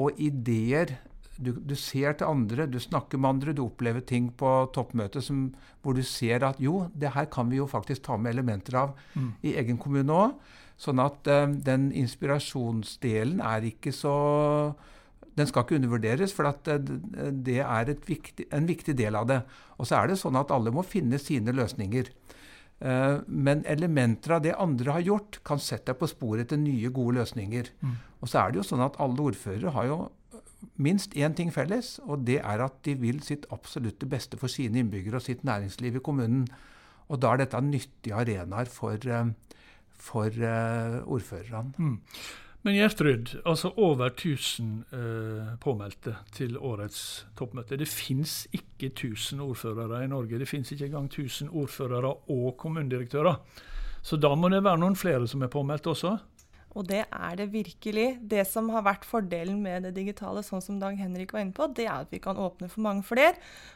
og 0.00 0.20
ideer. 0.20 0.98
Du, 1.42 1.54
du, 1.56 1.72
ser 1.78 2.18
til 2.20 2.28
andre, 2.28 2.66
du 2.68 2.76
snakker 2.80 3.18
med 3.18 3.30
andre, 3.30 3.54
du 3.56 3.64
opplever 3.64 4.04
ting 4.04 4.28
på 4.36 4.50
toppmøtet 4.76 5.24
som, 5.24 5.46
hvor 5.80 5.96
du 5.96 6.02
ser 6.04 6.44
at 6.44 6.60
jo, 6.60 6.90
det 6.92 7.14
her 7.16 7.30
kan 7.32 7.48
vi 7.50 7.62
jo 7.62 7.66
faktisk 7.70 8.04
ta 8.04 8.18
med 8.20 8.36
elementer 8.36 8.76
av 8.82 8.92
mm. 9.14 9.30
i 9.48 9.56
egen 9.62 9.80
kommune 9.80 10.18
òg. 10.26 10.36
Sånn 10.82 11.00
at 11.00 11.28
um, 11.32 11.56
den 11.64 11.88
inspirasjonsdelen 11.96 13.40
er 13.46 13.64
ikke 13.72 13.94
så 13.96 14.16
den 15.38 15.48
skal 15.48 15.64
ikke 15.64 15.78
undervurderes, 15.78 16.34
for 16.36 16.48
det 16.66 17.58
er 17.64 17.92
viktig, 18.06 18.46
en 18.52 18.68
viktig 18.68 18.94
del 18.98 19.16
av 19.16 19.28
det. 19.30 19.40
Og 19.78 19.88
så 19.88 20.00
er 20.00 20.12
det 20.12 20.20
sånn 20.20 20.36
at 20.36 20.52
alle 20.52 20.72
må 20.74 20.84
finne 20.84 21.20
sine 21.22 21.54
løsninger. 21.56 22.10
Eh, 22.82 23.20
men 23.26 23.62
elementer 23.70 24.36
av 24.36 24.42
det 24.42 24.56
andre 24.58 24.96
har 24.96 25.04
gjort, 25.06 25.38
kan 25.46 25.60
sette 25.62 25.92
deg 25.92 26.00
på 26.00 26.08
sporet 26.10 26.50
til 26.50 26.62
nye, 26.64 26.90
gode 26.94 27.20
løsninger. 27.20 27.70
Mm. 27.80 27.94
Og 28.20 28.30
så 28.30 28.42
er 28.42 28.50
det 28.50 28.62
jo 28.62 28.66
sånn 28.72 28.82
at 28.82 28.98
alle 29.02 29.22
ordførere 29.22 29.74
har 29.76 29.86
jo 29.86 30.00
minst 30.82 31.14
én 31.18 31.34
ting 31.38 31.52
felles, 31.54 31.96
og 32.06 32.26
det 32.26 32.40
er 32.40 32.62
at 32.64 32.80
de 32.86 32.96
vil 32.98 33.22
sitt 33.22 33.46
absolutte 33.54 34.06
beste 34.10 34.38
for 34.38 34.50
sine 34.50 34.82
innbyggere 34.82 35.18
og 35.18 35.26
sitt 35.26 35.46
næringsliv 35.46 35.98
i 35.98 36.04
kommunen. 36.04 36.46
Og 37.10 37.20
da 37.22 37.32
er 37.32 37.42
dette 37.42 37.60
nyttige 37.62 38.18
arenaer 38.18 38.70
for, 38.70 38.98
eh, 38.98 39.32
for 39.92 40.30
ordførerne. 41.06 41.74
Mm. 41.78 41.98
Men 42.62 42.76
Gjertrud, 42.76 43.30
altså 43.42 43.72
over 43.76 44.12
1000 44.12 44.84
eh, 44.94 45.54
påmeldte 45.58 46.14
til 46.30 46.54
årets 46.58 47.26
toppmøte. 47.38 47.74
Det 47.76 47.88
fins 47.90 48.44
ikke 48.54 48.92
1000 48.92 49.42
ordførere 49.42 50.04
i 50.04 50.10
Norge. 50.10 50.38
Det 50.38 50.46
fins 50.48 50.70
ikke 50.70 50.86
engang 50.86 51.08
1000 51.10 51.50
ordførere 51.50 52.14
og 52.30 52.54
kommunedirektører. 52.62 53.40
Så 54.02 54.18
da 54.18 54.30
må 54.38 54.50
det 54.50 54.62
være 54.62 54.78
noen 54.78 54.94
flere 54.98 55.26
som 55.30 55.42
er 55.42 55.50
påmeldt 55.50 55.90
også? 55.90 56.16
Og 56.78 56.86
det 56.88 57.02
er 57.04 57.36
det 57.36 57.50
virkelig. 57.52 58.06
Det 58.20 58.44
som 58.48 58.70
har 58.72 58.84
vært 58.86 59.04
fordelen 59.08 59.60
med 59.64 59.84
det 59.86 59.92
digitale, 59.98 60.42
sånn 60.46 60.62
som 60.64 60.78
Dag 60.80 60.96
Henrik 60.96 61.34
var 61.34 61.44
inne 61.44 61.56
på, 61.56 61.68
det 61.76 61.84
er 61.86 62.06
at 62.06 62.12
vi 62.12 62.20
kan 62.22 62.40
åpne 62.40 62.70
for 62.72 62.84
mange 62.84 63.04
flere. 63.06 63.34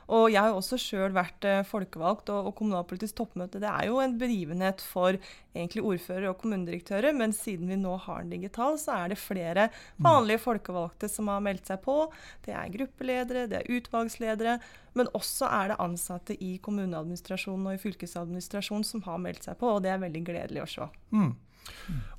Og 0.08 0.30
jeg 0.32 0.40
har 0.40 0.52
jo 0.52 0.60
også 0.62 0.78
sjøl 0.80 1.16
vært 1.16 1.44
eh, 1.48 1.64
folkevalgt 1.66 2.32
og, 2.32 2.48
og, 2.48 2.54
kommunalpolitisk 2.58 3.18
toppmøte. 3.20 3.60
Det 3.62 3.68
er 3.68 3.90
jo 3.90 4.00
en 4.00 4.16
begivenhet 4.20 4.84
for 4.84 5.18
egentlig 5.56 5.84
ordførere 5.88 6.32
og 6.32 6.40
kommunedirektører, 6.40 7.16
men 7.16 7.36
siden 7.36 7.68
vi 7.72 7.78
nå 7.80 7.96
har 8.06 8.24
den 8.24 8.34
digital, 8.36 8.76
så 8.80 8.96
er 9.02 9.12
det 9.12 9.20
flere 9.20 9.68
vanlige 10.04 10.42
folkevalgte 10.44 11.08
som 11.12 11.30
har 11.32 11.44
meldt 11.44 11.68
seg 11.68 11.80
på. 11.84 12.02
Det 12.44 12.56
er 12.56 12.72
gruppeledere, 12.74 13.46
det 13.50 13.62
er 13.62 13.72
utvalgsledere. 13.78 14.58
Men 14.96 15.10
også 15.16 15.48
er 15.52 15.72
det 15.72 15.80
ansatte 15.84 16.36
i 16.40 16.54
kommuneadministrasjonen 16.64 17.68
og 17.68 17.76
i 17.76 17.82
fylkesadministrasjonen 17.82 18.86
som 18.88 19.04
har 19.04 19.20
meldt 19.20 19.44
seg 19.44 19.58
på, 19.60 19.74
og 19.76 19.82
det 19.84 19.92
er 19.92 20.00
veldig 20.00 20.22
gledelig 20.24 20.62
å 20.62 20.70
se. 20.72 20.88
Mm. 21.12 21.34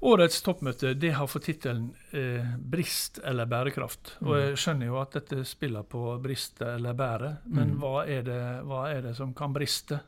Årets 0.07 0.41
toppmøte 0.45 0.93
det 0.99 1.13
har 1.17 1.27
fått 1.29 1.47
tittelen 1.49 1.89
eh, 2.15 2.45
'Brist 2.57 3.19
eller 3.25 3.49
bærekraft'. 3.49 4.17
Og 4.23 4.29
mm. 4.29 4.41
Jeg 4.41 4.59
skjønner 4.61 4.91
jo 4.91 4.99
at 5.01 5.17
dette 5.17 5.41
spiller 5.47 5.87
på 5.87 6.03
briste 6.23 6.67
eller 6.77 6.95
bære, 6.97 7.31
men 7.49 7.73
mm. 7.73 7.79
hva, 7.81 7.95
er 8.05 8.21
det, 8.27 8.41
hva, 8.67 8.85
er 8.91 9.01
det, 9.09 9.15
som 9.17 9.33
kan 9.37 9.55
briste? 9.55 9.99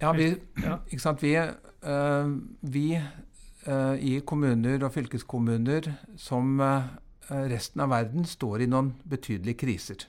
Ja, 0.00 0.12
Vi, 0.12 0.32
ja. 0.64 0.78
Ikke 0.90 1.02
sant? 1.02 1.22
vi, 1.22 1.36
uh, 1.38 2.32
vi 2.60 2.88
uh, 2.96 3.94
i 4.00 4.18
kommuner 4.26 4.82
og 4.82 4.92
fylkeskommuner 4.96 5.92
som 6.20 6.58
uh, 6.60 6.88
resten 7.30 7.84
av 7.84 7.92
verden 7.94 8.26
står 8.28 8.64
i 8.64 8.70
noen 8.70 8.94
betydelige 9.08 9.62
kriser. 9.62 10.08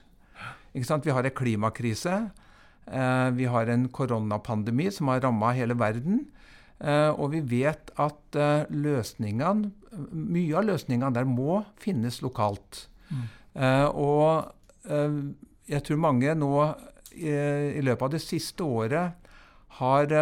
Ikke 0.74 0.88
sant? 0.88 1.06
Vi 1.06 1.14
har 1.14 1.24
en 1.24 1.32
klimakrise. 1.32 2.16
vi 3.32 3.44
har 3.44 3.66
en 3.66 3.88
koronapandemi 3.88 4.90
som 4.92 5.08
har 5.08 5.20
ramma 5.20 5.54
hele 5.56 5.74
verden. 5.74 6.26
Uh, 6.76 7.08
og 7.16 7.30
vi 7.32 7.40
vet 7.40 7.88
at 7.96 8.36
uh, 8.36 8.66
løsningene, 8.68 9.70
mye 10.12 10.58
av 10.58 10.66
løsningene 10.68 11.14
der 11.16 11.28
må 11.28 11.62
finnes 11.80 12.20
lokalt. 12.24 12.84
Mm. 13.08 13.22
Uh, 13.56 13.88
og 13.96 14.52
jeg 15.66 15.82
tror 15.82 15.98
mange 15.98 16.30
nå 16.38 16.50
i, 17.16 17.80
løpet 17.82 18.04
av 18.04 18.10
det 18.12 18.20
siste 18.22 18.62
året 18.62 19.32
har 19.80 20.12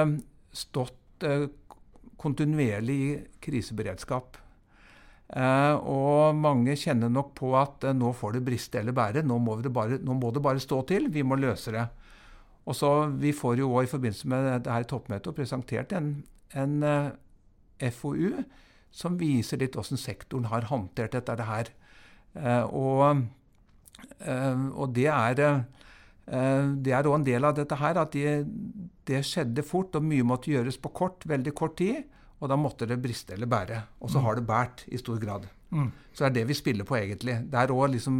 stått 0.56 1.26
kontinuerlig 2.16 2.96
i 2.96 3.10
kriseberedskap. 3.44 4.38
og 5.84 6.38
mange 6.38 6.78
kjenner 6.80 7.12
nok 7.12 7.34
på 7.36 7.52
at 7.60 7.84
nå 7.92 8.14
får 8.16 8.38
det 8.38 8.44
briste 8.46 8.80
eller 8.80 8.96
bære. 8.96 9.26
Nå 9.26 9.36
må, 9.36 9.58
bare, 9.68 9.98
nå 10.00 10.16
må 10.16 10.30
det 10.32 10.40
bare 10.40 10.64
stå 10.64 10.80
til. 10.88 11.10
Vi 11.12 11.22
må 11.22 11.36
løse 11.36 11.74
det. 11.76 11.84
Og 12.64 12.76
så 12.76 13.10
Vi 13.20 13.32
får 13.36 13.58
jo 13.58 13.68
også 13.74 13.84
i 13.84 13.92
forbindelse 13.92 14.28
med 14.28 14.48
dette 14.48 14.84
toppmøtet 14.88 15.36
presentert 15.36 15.92
en, 15.92 16.24
en 16.54 16.82
eh, 16.86 17.90
FoU 17.94 18.42
som 18.94 19.18
viser 19.18 19.60
litt 19.60 19.74
hvordan 19.76 20.00
sektoren 20.00 20.50
har 20.52 20.68
håndtert 20.70 21.16
dette 21.16 21.48
her. 21.48 21.70
Uh, 22.34 22.64
og, 22.74 23.24
uh, 24.26 24.62
og, 24.74 24.88
det 24.94 25.10
er 25.10 25.40
det 26.24 26.92
er 26.96 27.04
òg 27.04 27.18
en 27.18 27.24
del 27.26 27.44
av 27.44 27.52
dette 27.52 27.76
her, 27.76 27.98
at 28.00 28.14
det, 28.16 28.46
det 29.04 29.18
skjedde 29.28 29.60
fort, 29.60 29.92
og 29.98 30.06
mye 30.08 30.24
måtte 30.24 30.48
gjøres 30.54 30.78
på 30.80 30.88
kort, 30.96 31.26
veldig 31.28 31.52
kort 31.52 31.74
tid. 31.76 31.98
Og 32.40 32.48
da 32.48 32.56
måtte 32.56 32.88
det 32.88 32.96
briste 33.02 33.36
eller 33.36 33.50
bære. 33.52 33.82
Og 34.00 34.08
så 34.08 34.22
mm. 34.22 34.24
har 34.24 34.38
det 34.38 34.46
båret 34.48 34.86
i 34.88 35.00
stor 35.02 35.20
grad. 35.20 35.44
Mm. 35.68 35.90
Så 36.14 36.24
det 36.24 36.30
er 36.30 36.34
det 36.38 36.46
vi 36.48 36.56
spiller 36.56 36.88
på, 36.88 36.96
egentlig. 36.96 37.36
Der 37.52 37.74
òg 37.76 37.92
liksom 37.92 38.16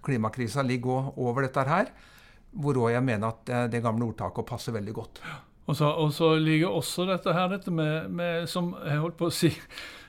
klimakrisa 0.00 0.64
ligger 0.64 1.12
over 1.12 1.44
dette 1.44 1.66
her. 1.68 1.92
Hvor 2.56 2.80
òg 2.86 2.94
jeg 2.96 3.04
mener 3.04 3.36
at 3.36 3.54
det 3.76 3.84
gamle 3.84 4.08
ordtaket 4.08 4.48
passer 4.48 4.72
veldig 4.72 4.96
godt. 4.96 5.20
Og 5.70 5.76
så, 5.78 5.88
og 5.88 6.12
så, 6.14 6.34
ligger 6.42 6.74
også 6.74 7.06
dette 7.06 7.32
her, 7.32 7.50
dette 7.52 7.70
med, 7.70 8.10
med, 8.10 8.48
som 8.50 8.72
jeg 8.82 9.02
holdt 9.02 9.18
på 9.20 9.28
å 9.30 9.34
si 9.34 9.52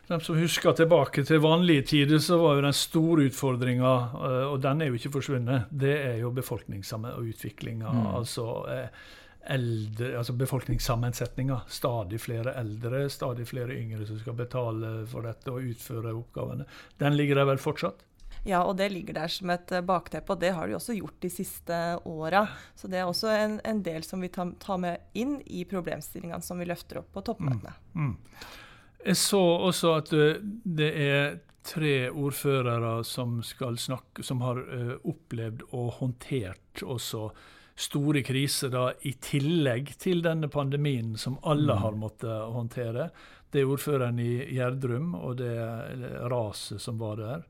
De 0.04 0.18
som 0.20 0.36
husker 0.36 0.74
tilbake 0.76 1.22
til 1.24 1.40
vanlige 1.40 1.86
tider, 1.94 2.20
så 2.20 2.36
var 2.42 2.58
jo 2.58 2.64
den 2.66 2.76
store 2.76 3.30
utfordringa, 3.30 3.92
eh, 4.20 4.42
og 4.50 4.58
den 4.66 4.82
er 4.84 4.90
jo 4.90 4.98
ikke 4.98 5.14
forsvunnet, 5.14 5.70
det 5.72 5.94
er 5.96 6.18
jo 6.20 6.34
befolkningsutviklinga. 6.36 7.88
Mm. 7.88 8.10
Altså, 8.12 8.48
eh, 8.68 9.06
eldre, 9.56 10.18
altså 10.20 10.36
befolkningssammensetninga. 10.36 11.62
Stadig 11.72 12.20
flere 12.22 12.52
eldre, 12.60 13.06
stadig 13.10 13.48
flere 13.48 13.76
yngre 13.80 14.08
som 14.08 14.20
skal 14.20 14.36
betale 14.44 14.92
for 15.08 15.24
dette 15.28 15.52
og 15.52 15.72
utføre 15.72 16.12
oppgavene. 16.16 16.68
Den 17.00 17.16
ligger 17.16 17.40
der 17.40 17.54
vel 17.54 17.64
fortsatt? 17.64 18.04
Ja, 18.44 18.64
og 18.68 18.76
det 18.78 18.90
ligger 18.92 19.16
der 19.16 19.32
som 19.32 19.52
et 19.54 19.72
eh, 19.72 19.84
bakteppe, 19.86 20.36
og 20.36 20.42
det 20.42 20.52
har 20.56 20.68
de 20.68 20.76
også 20.76 20.98
gjort 20.98 21.16
de 21.24 21.32
siste 21.32 21.78
åra. 22.10 22.44
Så 22.76 22.90
det 22.92 23.00
er 23.00 23.08
også 23.08 23.32
en, 23.32 23.56
en 23.64 23.80
del 23.86 24.04
som 24.04 24.24
vi 24.24 24.30
tar, 24.34 24.52
tar, 24.60 24.82
med 24.84 25.16
inn 25.16 25.38
i 25.46 25.64
problemstillingene 25.70 26.44
som 26.44 26.60
vi 26.60 26.68
løfter 26.68 27.00
opp 27.00 27.14
på 27.16 27.24
toppmøtene. 27.30 27.72
Mm. 27.96 28.12
Mm. 28.12 28.44
Jeg 29.04 29.20
så 29.20 29.42
også 29.70 29.96
at 30.00 30.14
eh, 30.18 30.44
det 30.64 30.92
er 31.08 31.40
tre 31.64 31.96
ordførere 32.12 32.98
som 33.08 33.38
snakke, 33.44 34.24
som 34.24 34.42
har 34.44 34.58
uh, 34.60 34.96
opplevd 35.08 35.62
og 35.72 35.94
håndtert 36.02 36.82
også 36.84 37.30
store 37.80 38.20
kriser 38.28 38.74
da, 38.74 38.90
i 39.08 39.14
tillegg 39.24 39.94
til 39.96 40.20
denne 40.26 40.50
pandemien 40.52 41.16
som 41.16 41.38
alle 41.48 41.72
mm. 41.72 41.84
har 41.86 41.96
måttet 41.98 42.52
håndtere. 42.58 43.08
Det 43.48 43.64
er 43.64 43.72
ordføreren 43.72 44.20
i 44.20 44.34
Gjerdrum 44.58 45.16
og 45.16 45.40
det 45.40 45.56
raset 46.28 46.84
som 46.84 47.00
var 47.00 47.22
der. 47.22 47.48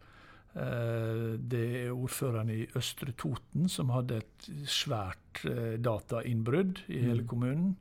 Eh, 0.54 1.34
det 1.50 1.64
er 1.80 1.94
ordføreren 1.94 2.52
i 2.54 2.62
Østre 2.78 3.16
Toten 3.18 3.66
som 3.72 3.90
hadde 3.94 4.20
et 4.22 4.50
svært 4.70 5.42
eh, 5.50 5.80
datainnbrudd 5.82 6.84
i 6.94 7.00
hele 7.08 7.24
mm. 7.24 7.30
kommunen. 7.30 7.74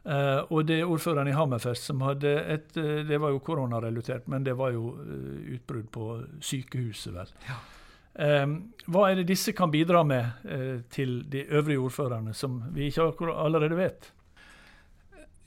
Uh, 0.00 0.46
og 0.48 0.64
det 0.64 0.78
er 0.80 0.88
ordføreren 0.88 1.28
i 1.28 1.34
Hammerfest 1.36 1.84
som 1.90 2.00
hadde 2.00 2.30
et 2.48 2.70
uh, 2.80 3.02
Det 3.04 3.18
var 3.20 3.34
jo 3.34 3.42
koronarelatert, 3.44 4.30
men 4.32 4.46
det 4.46 4.54
var 4.56 4.70
jo 4.72 4.94
uh, 4.96 5.42
utbrudd 5.52 5.90
på 5.92 6.06
sykehuset, 6.40 7.12
vel. 7.12 7.34
Ja. 7.44 7.58
hva 8.90 9.02
er 9.10 9.20
det 9.20 9.26
disse 9.28 9.52
kan 9.52 9.70
bidra 9.70 10.00
med 10.04 10.24
til 10.90 11.20
de 11.30 11.44
øvrige 11.46 11.78
ordførerne, 11.78 12.32
som 12.34 12.58
vi 12.74 12.88
ikke 12.88 13.12
allerede 13.28 13.76
vet? 13.76 14.10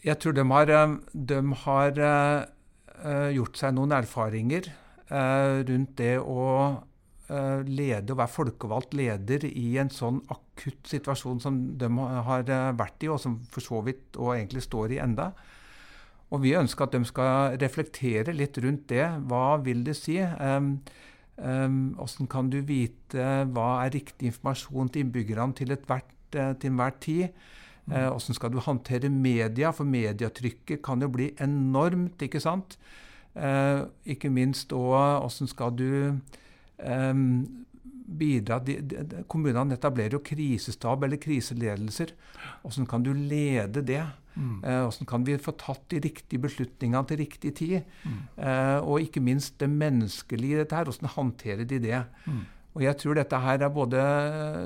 Jeg 0.05 0.19
tror 0.19 0.38
de 0.38 0.45
har, 0.51 0.72
de 1.13 1.41
har 1.65 2.00
gjort 3.36 3.57
seg 3.60 3.75
noen 3.75 3.91
erfaringer 3.98 4.69
Eh, 4.69 4.82
rundt 5.12 5.98
det 6.00 6.15
å 6.19 6.43
eh, 7.29 7.63
lede 7.67 8.13
og 8.13 8.19
være 8.22 8.33
folkevalgt 8.33 8.95
leder 8.98 9.45
i 9.50 9.74
en 9.81 9.91
sånn 9.93 10.22
akutt 10.33 10.89
situasjon 10.89 11.41
som 11.43 11.60
de 11.79 11.89
har 12.27 12.45
eh, 12.48 12.69
vært 12.79 13.05
i, 13.05 13.12
og 13.13 13.22
som 13.22 13.39
for 13.51 13.65
så 13.65 13.81
vidt 13.86 14.19
og 14.19 14.36
egentlig 14.36 14.63
står 14.65 14.95
i 14.95 15.01
enda. 15.03 15.31
Og 16.33 16.41
vi 16.41 16.55
ønsker 16.57 16.88
at 16.88 16.95
de 16.95 17.03
skal 17.05 17.57
reflektere 17.62 18.33
litt 18.33 18.57
rundt 18.63 18.88
det. 18.89 19.05
Hva 19.29 19.60
vil 19.62 19.83
det 19.86 19.93
si? 20.00 20.15
Um, 20.17 20.79
um, 21.38 21.75
hvordan 22.00 22.29
kan 22.31 22.50
du 22.50 22.57
vite 22.65 23.27
hva 23.53 23.83
er 23.83 23.93
riktig 23.93 24.31
informasjon 24.31 24.89
til 24.89 25.05
innbyggerne 25.05 25.53
til, 25.60 25.75
hvert, 25.86 26.10
til 26.33 26.72
enhver 26.72 26.98
tid? 27.03 27.38
Uh, 27.86 28.10
hvordan 28.15 28.39
skal 28.39 28.50
du 28.50 28.57
håndtere 28.65 29.13
media? 29.13 29.69
For 29.77 29.86
mediatrykket 29.86 30.81
kan 30.81 31.05
jo 31.05 31.12
bli 31.13 31.29
enormt. 31.43 32.25
ikke 32.25 32.41
sant? 32.41 32.79
Eh, 33.33 33.81
ikke 34.13 34.29
minst 34.29 34.73
òg 34.77 35.23
hvordan 35.23 35.49
skal 35.49 35.73
du 35.73 35.89
eh, 36.77 37.13
bidra 38.19 38.59
de, 38.63 38.77
de, 38.81 39.23
Kommunene 39.31 39.77
etablerer 39.77 40.17
jo 40.17 40.23
krisestab 40.25 41.05
eller 41.05 41.21
kriseledelser. 41.21 42.13
Hvordan 42.61 42.89
kan 42.89 43.05
du 43.05 43.13
lede 43.13 43.83
det? 43.85 44.03
Mm. 44.35 44.63
Eh, 44.63 44.79
hvordan 44.85 45.09
kan 45.09 45.25
vi 45.27 45.37
få 45.41 45.53
tatt 45.59 45.85
de 45.93 46.01
riktige 46.03 46.41
beslutningene 46.43 47.05
til 47.09 47.21
riktig 47.21 47.53
tid? 47.59 47.77
Mm. 48.03 48.19
Eh, 48.37 48.79
og 48.81 49.05
ikke 49.05 49.23
minst 49.23 49.59
det 49.61 49.69
menneskelige 49.69 50.57
i 50.57 50.61
dette 50.63 50.77
her. 50.77 50.89
Hvordan 50.89 51.15
håndterer 51.15 51.63
de 51.69 51.79
det? 51.79 52.03
Mm. 52.25 52.43
Og 52.73 52.83
jeg 52.83 52.97
tror 52.97 53.17
dette 53.17 53.39
her 53.39 53.61
er 53.61 53.69
både 53.69 54.03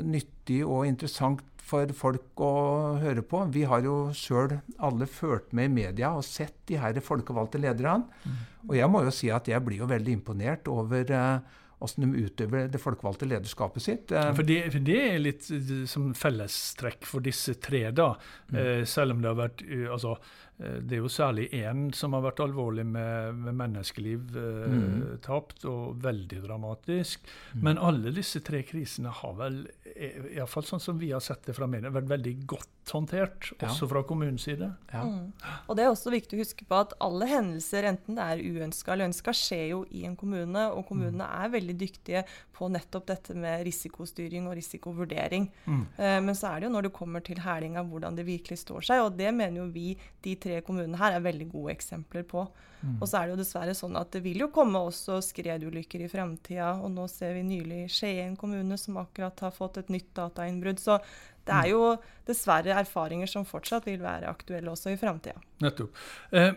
nyttig 0.08 0.62
og 0.66 0.88
interessant 0.88 1.44
for 1.68 1.92
folk 1.98 2.42
å 2.44 2.54
høre 3.02 3.24
på. 3.28 3.44
Vi 3.54 3.66
har 3.68 3.84
jo 3.86 3.98
sjøl 4.16 4.58
alle 4.84 5.08
ført 5.10 5.54
med 5.58 5.72
i 5.72 5.76
media 5.82 6.14
og 6.16 6.26
sett 6.28 6.56
de 6.70 6.80
her 6.80 6.98
folkevalgte 7.04 7.62
lederne. 7.62 8.08
Mm. 8.24 8.42
Og 8.70 8.76
jeg 8.80 8.92
må 8.92 9.04
jo 9.06 9.14
si 9.16 9.32
at 9.34 9.50
jeg 9.52 9.64
blir 9.66 9.84
jo 9.84 9.90
veldig 9.92 10.18
imponert 10.20 10.70
over, 10.72 11.12
uh, 11.12 11.64
hvordan 11.78 12.14
de 12.14 12.26
utøver 12.26 12.72
det 12.74 12.82
folkevalgte 12.82 13.28
lederskapet 13.30 13.84
sitt. 13.84 14.10
For 14.10 14.48
det, 14.48 14.62
for 14.74 14.82
det 14.88 14.98
er 14.98 15.20
litt 15.22 15.46
som 15.90 16.10
fellestrekk 16.18 17.06
for 17.06 17.22
disse 17.22 17.54
tre, 17.62 17.84
da. 17.94 18.16
Mm. 18.50 18.86
selv 18.90 19.14
om 19.14 19.22
det 19.22 19.30
har 19.30 19.38
vært 19.38 19.62
altså, 19.94 20.16
det 20.58 20.96
er 20.98 21.04
jo 21.04 21.10
særlig 21.12 21.52
én 21.54 21.92
som 21.94 22.16
har 22.18 22.24
vært 22.26 22.40
alvorlig 22.42 22.86
med, 22.90 23.36
med 23.44 23.58
menneskeliv 23.60 24.38
eh, 24.42 24.64
mm. 24.74 25.02
tapt, 25.26 25.68
og 25.70 26.00
veldig 26.02 26.40
dramatisk. 26.48 27.28
Mm. 27.54 27.62
Men 27.68 27.82
alle 27.90 28.14
disse 28.16 28.42
tre 28.46 28.64
krisene 28.66 29.14
har 29.14 29.36
vel, 29.38 29.60
iallfall 29.94 30.66
sånn 30.66 30.82
som 30.82 30.98
vi 30.98 31.12
har 31.14 31.22
sett 31.22 31.46
det 31.46 31.54
fra 31.58 31.70
media, 31.70 31.94
vært 31.94 32.10
veldig 32.10 32.34
godt 32.50 32.74
håndtert, 32.96 33.52
ja. 33.52 33.68
også 33.68 33.90
fra 33.92 34.02
kommunens 34.08 34.48
side. 34.48 34.72
Ja. 34.94 35.04
Mm. 35.06 35.30
Og 35.68 35.78
det 35.78 35.86
er 35.86 35.92
også 35.92 36.14
viktig 36.14 36.40
å 36.40 36.42
huske 36.42 36.66
på 36.66 36.80
at 36.80 36.96
alle 37.04 37.28
hendelser, 37.30 37.90
enten 37.92 38.18
det 38.18 38.26
er 38.26 38.42
uønska 38.42 38.96
eller 38.96 39.12
ønska, 39.12 39.36
skjer 39.38 39.66
jo 39.76 39.84
i 39.94 40.06
en 40.10 40.18
kommune, 40.18 40.68
og 40.72 40.88
kommunene 40.90 41.22
mm. 41.28 41.38
er 41.44 41.54
veldig 41.54 41.78
dyktige 41.84 42.24
på 42.58 42.72
nettopp 42.74 43.10
dette 43.12 43.36
med 43.38 43.62
risikostyring 43.68 44.48
og 44.50 44.58
risikovurdering. 44.58 45.50
Mm. 45.68 45.84
Eh, 46.00 46.18
men 46.26 46.38
så 46.38 46.54
er 46.54 46.64
det 46.64 46.70
jo 46.70 46.74
når 46.78 46.88
det 46.88 46.94
kommer 46.98 47.26
til 47.26 47.44
hælinga, 47.44 47.86
hvordan 47.92 48.18
det 48.18 48.26
virkelig 48.26 48.64
står 48.64 48.90
seg, 48.90 49.04
og 49.06 49.20
det 49.20 49.30
mener 49.36 49.62
jo 49.62 49.70
vi 49.74 49.92
de 50.26 50.34
tre 50.47 50.47
tre 50.48 50.64
kommunene 50.66 51.00
her 51.00 51.18
er 51.18 51.24
veldig 51.26 51.50
gode 51.52 51.76
eksempler 51.76 52.26
på. 52.28 52.48
Mm. 52.82 52.98
Og 53.02 53.08
så 53.08 53.20
er 53.20 53.28
det 53.28 53.36
jo 53.36 53.40
dessverre 53.42 53.78
sånn 53.78 53.98
at 54.00 54.12
det 54.14 54.22
vil 54.26 54.44
jo 54.46 54.52
komme 54.54 54.82
også 54.90 55.20
skredulykker 55.26 56.04
i 56.06 56.12
fremtida. 56.12 56.74
Og 56.82 56.94
nå 56.94 57.08
ser 57.12 57.36
vi 57.38 57.46
nylig 57.48 57.86
Skien 57.94 58.38
kommune 58.40 58.78
som 58.82 59.00
akkurat 59.02 59.46
har 59.46 59.56
fått 59.56 59.82
et 59.82 59.92
nytt 59.94 60.14
datainnbrudd. 60.18 60.80
Så 60.82 61.00
det 61.48 61.56
er 61.56 61.68
mm. 61.68 61.74
jo 61.74 61.92
dessverre 62.28 62.78
erfaringer 62.84 63.30
som 63.32 63.48
fortsatt 63.48 63.90
vil 63.90 64.02
være 64.04 64.32
aktuelle 64.32 64.72
også 64.74 64.94
i 64.94 65.02
fremtida. 65.02 65.40
Nettopp. 65.64 66.08
Eh, 66.32 66.54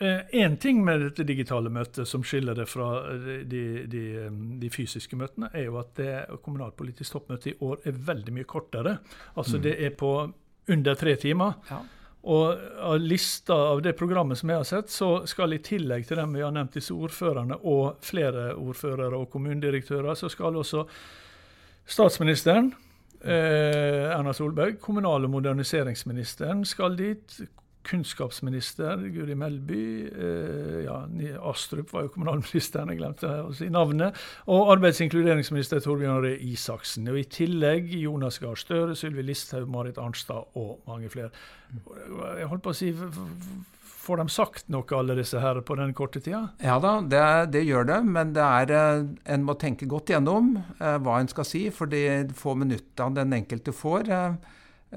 Én 0.00 0.52
eh, 0.52 0.56
ting 0.56 0.78
med 0.84 1.02
dette 1.04 1.26
digitale 1.28 1.68
møtet 1.68 2.08
som 2.08 2.22
skiller 2.24 2.56
det 2.56 2.64
fra 2.72 2.86
de, 3.20 3.64
de, 3.84 4.04
de, 4.62 4.70
fysiske 4.72 5.16
møtene, 5.20 5.50
er 5.52 5.66
jo 5.66 5.76
at 5.76 5.92
det 5.98 6.14
kommunalpolitisk 6.40 7.18
toppmøte 7.18 7.50
i 7.50 7.58
år 7.60 7.82
er 7.84 7.98
veldig 8.06 8.32
mye 8.32 8.48
kortere. 8.48 8.94
Altså 9.34 9.58
mm. 9.58 9.62
det 9.66 9.74
er 9.84 9.92
på 10.00 10.14
under 10.72 10.96
tre 10.96 11.16
timer. 11.20 11.58
Ja. 11.68 11.82
Og 12.22 12.58
av 12.84 12.98
lista 13.00 13.54
av 13.54 13.80
det 13.82 13.94
programmet 13.96 14.38
som 14.38 14.50
jeg 14.52 14.60
har 14.60 14.68
sett, 14.68 14.92
så 14.92 15.22
skal 15.28 15.56
i 15.56 15.62
tillegg 15.64 16.04
til 16.08 16.20
dem 16.20 16.34
vi 16.36 16.42
har 16.44 16.52
nevnt 16.52 16.76
disse 16.76 16.92
ordførerne, 16.92 17.56
og 17.64 18.02
flere 18.04 18.50
ordførere 18.60 19.16
og 19.16 19.30
kommunedirektører, 19.32 20.12
så 20.18 20.28
skal 20.28 20.58
også 20.60 20.84
statsministeren, 21.88 22.74
eh, 23.24 24.12
Erna 24.12 24.34
Solberg, 24.36 24.78
kommunal- 24.80 25.24
og 25.24 25.30
moderniseringsministeren 25.30 26.64
skal 26.64 26.96
dit 26.96 27.40
kunnskapsminister 27.90 29.02
Guri 29.10 29.34
Melby. 29.34 29.84
Eh, 30.06 30.84
ja, 30.84 31.00
Astrup 31.50 31.92
var 31.92 32.06
jo 32.06 32.12
kommunalministeren, 32.14 32.92
jeg 32.92 33.00
glemte 33.00 33.30
å 33.44 33.50
si 33.56 33.70
navnet. 33.72 34.16
Og 34.50 34.70
arbeids- 34.76 35.00
og 35.02 35.08
inkluderingsminister 35.08 35.82
Torbjørn 35.84 36.22
Røe 36.24 36.38
Isaksen. 36.52 37.08
Og 37.10 37.18
I 37.20 37.26
tillegg 37.30 37.90
Jonas 37.98 38.38
Gahr 38.42 38.58
Støre, 38.58 38.96
Sylvi 38.98 39.26
Listhaug, 39.26 39.68
Marit 39.70 39.98
Arnstad 39.98 40.54
og 40.58 40.80
mange 40.88 41.10
flere. 41.12 41.30
Jeg 42.38 42.48
holdt 42.50 42.66
på 42.66 42.74
å 42.74 42.80
si 42.80 42.94
Får 44.00 44.16
de 44.16 44.32
sagt 44.32 44.70
noe, 44.72 44.86
alle 44.96 45.12
disse 45.18 45.38
her, 45.38 45.58
på 45.60 45.74
den 45.76 45.90
korte 45.94 46.22
tida? 46.24 46.54
Ja 46.64 46.78
da, 46.80 46.94
det, 47.04 47.20
det 47.52 47.60
gjør 47.68 47.84
det. 47.90 47.98
Men 48.08 48.32
det 48.32 48.42
er, 48.42 48.72
eh, 48.72 49.02
en 49.34 49.44
må 49.44 49.54
tenke 49.60 49.86
godt 49.90 50.14
gjennom 50.14 50.54
eh, 50.56 50.96
hva 51.04 51.18
en 51.20 51.28
skal 51.30 51.46
si. 51.46 51.66
For 51.74 51.90
de 51.90 52.24
få 52.34 52.56
minuttene 52.58 53.20
den 53.20 53.36
enkelte 53.36 53.74
får, 53.76 54.08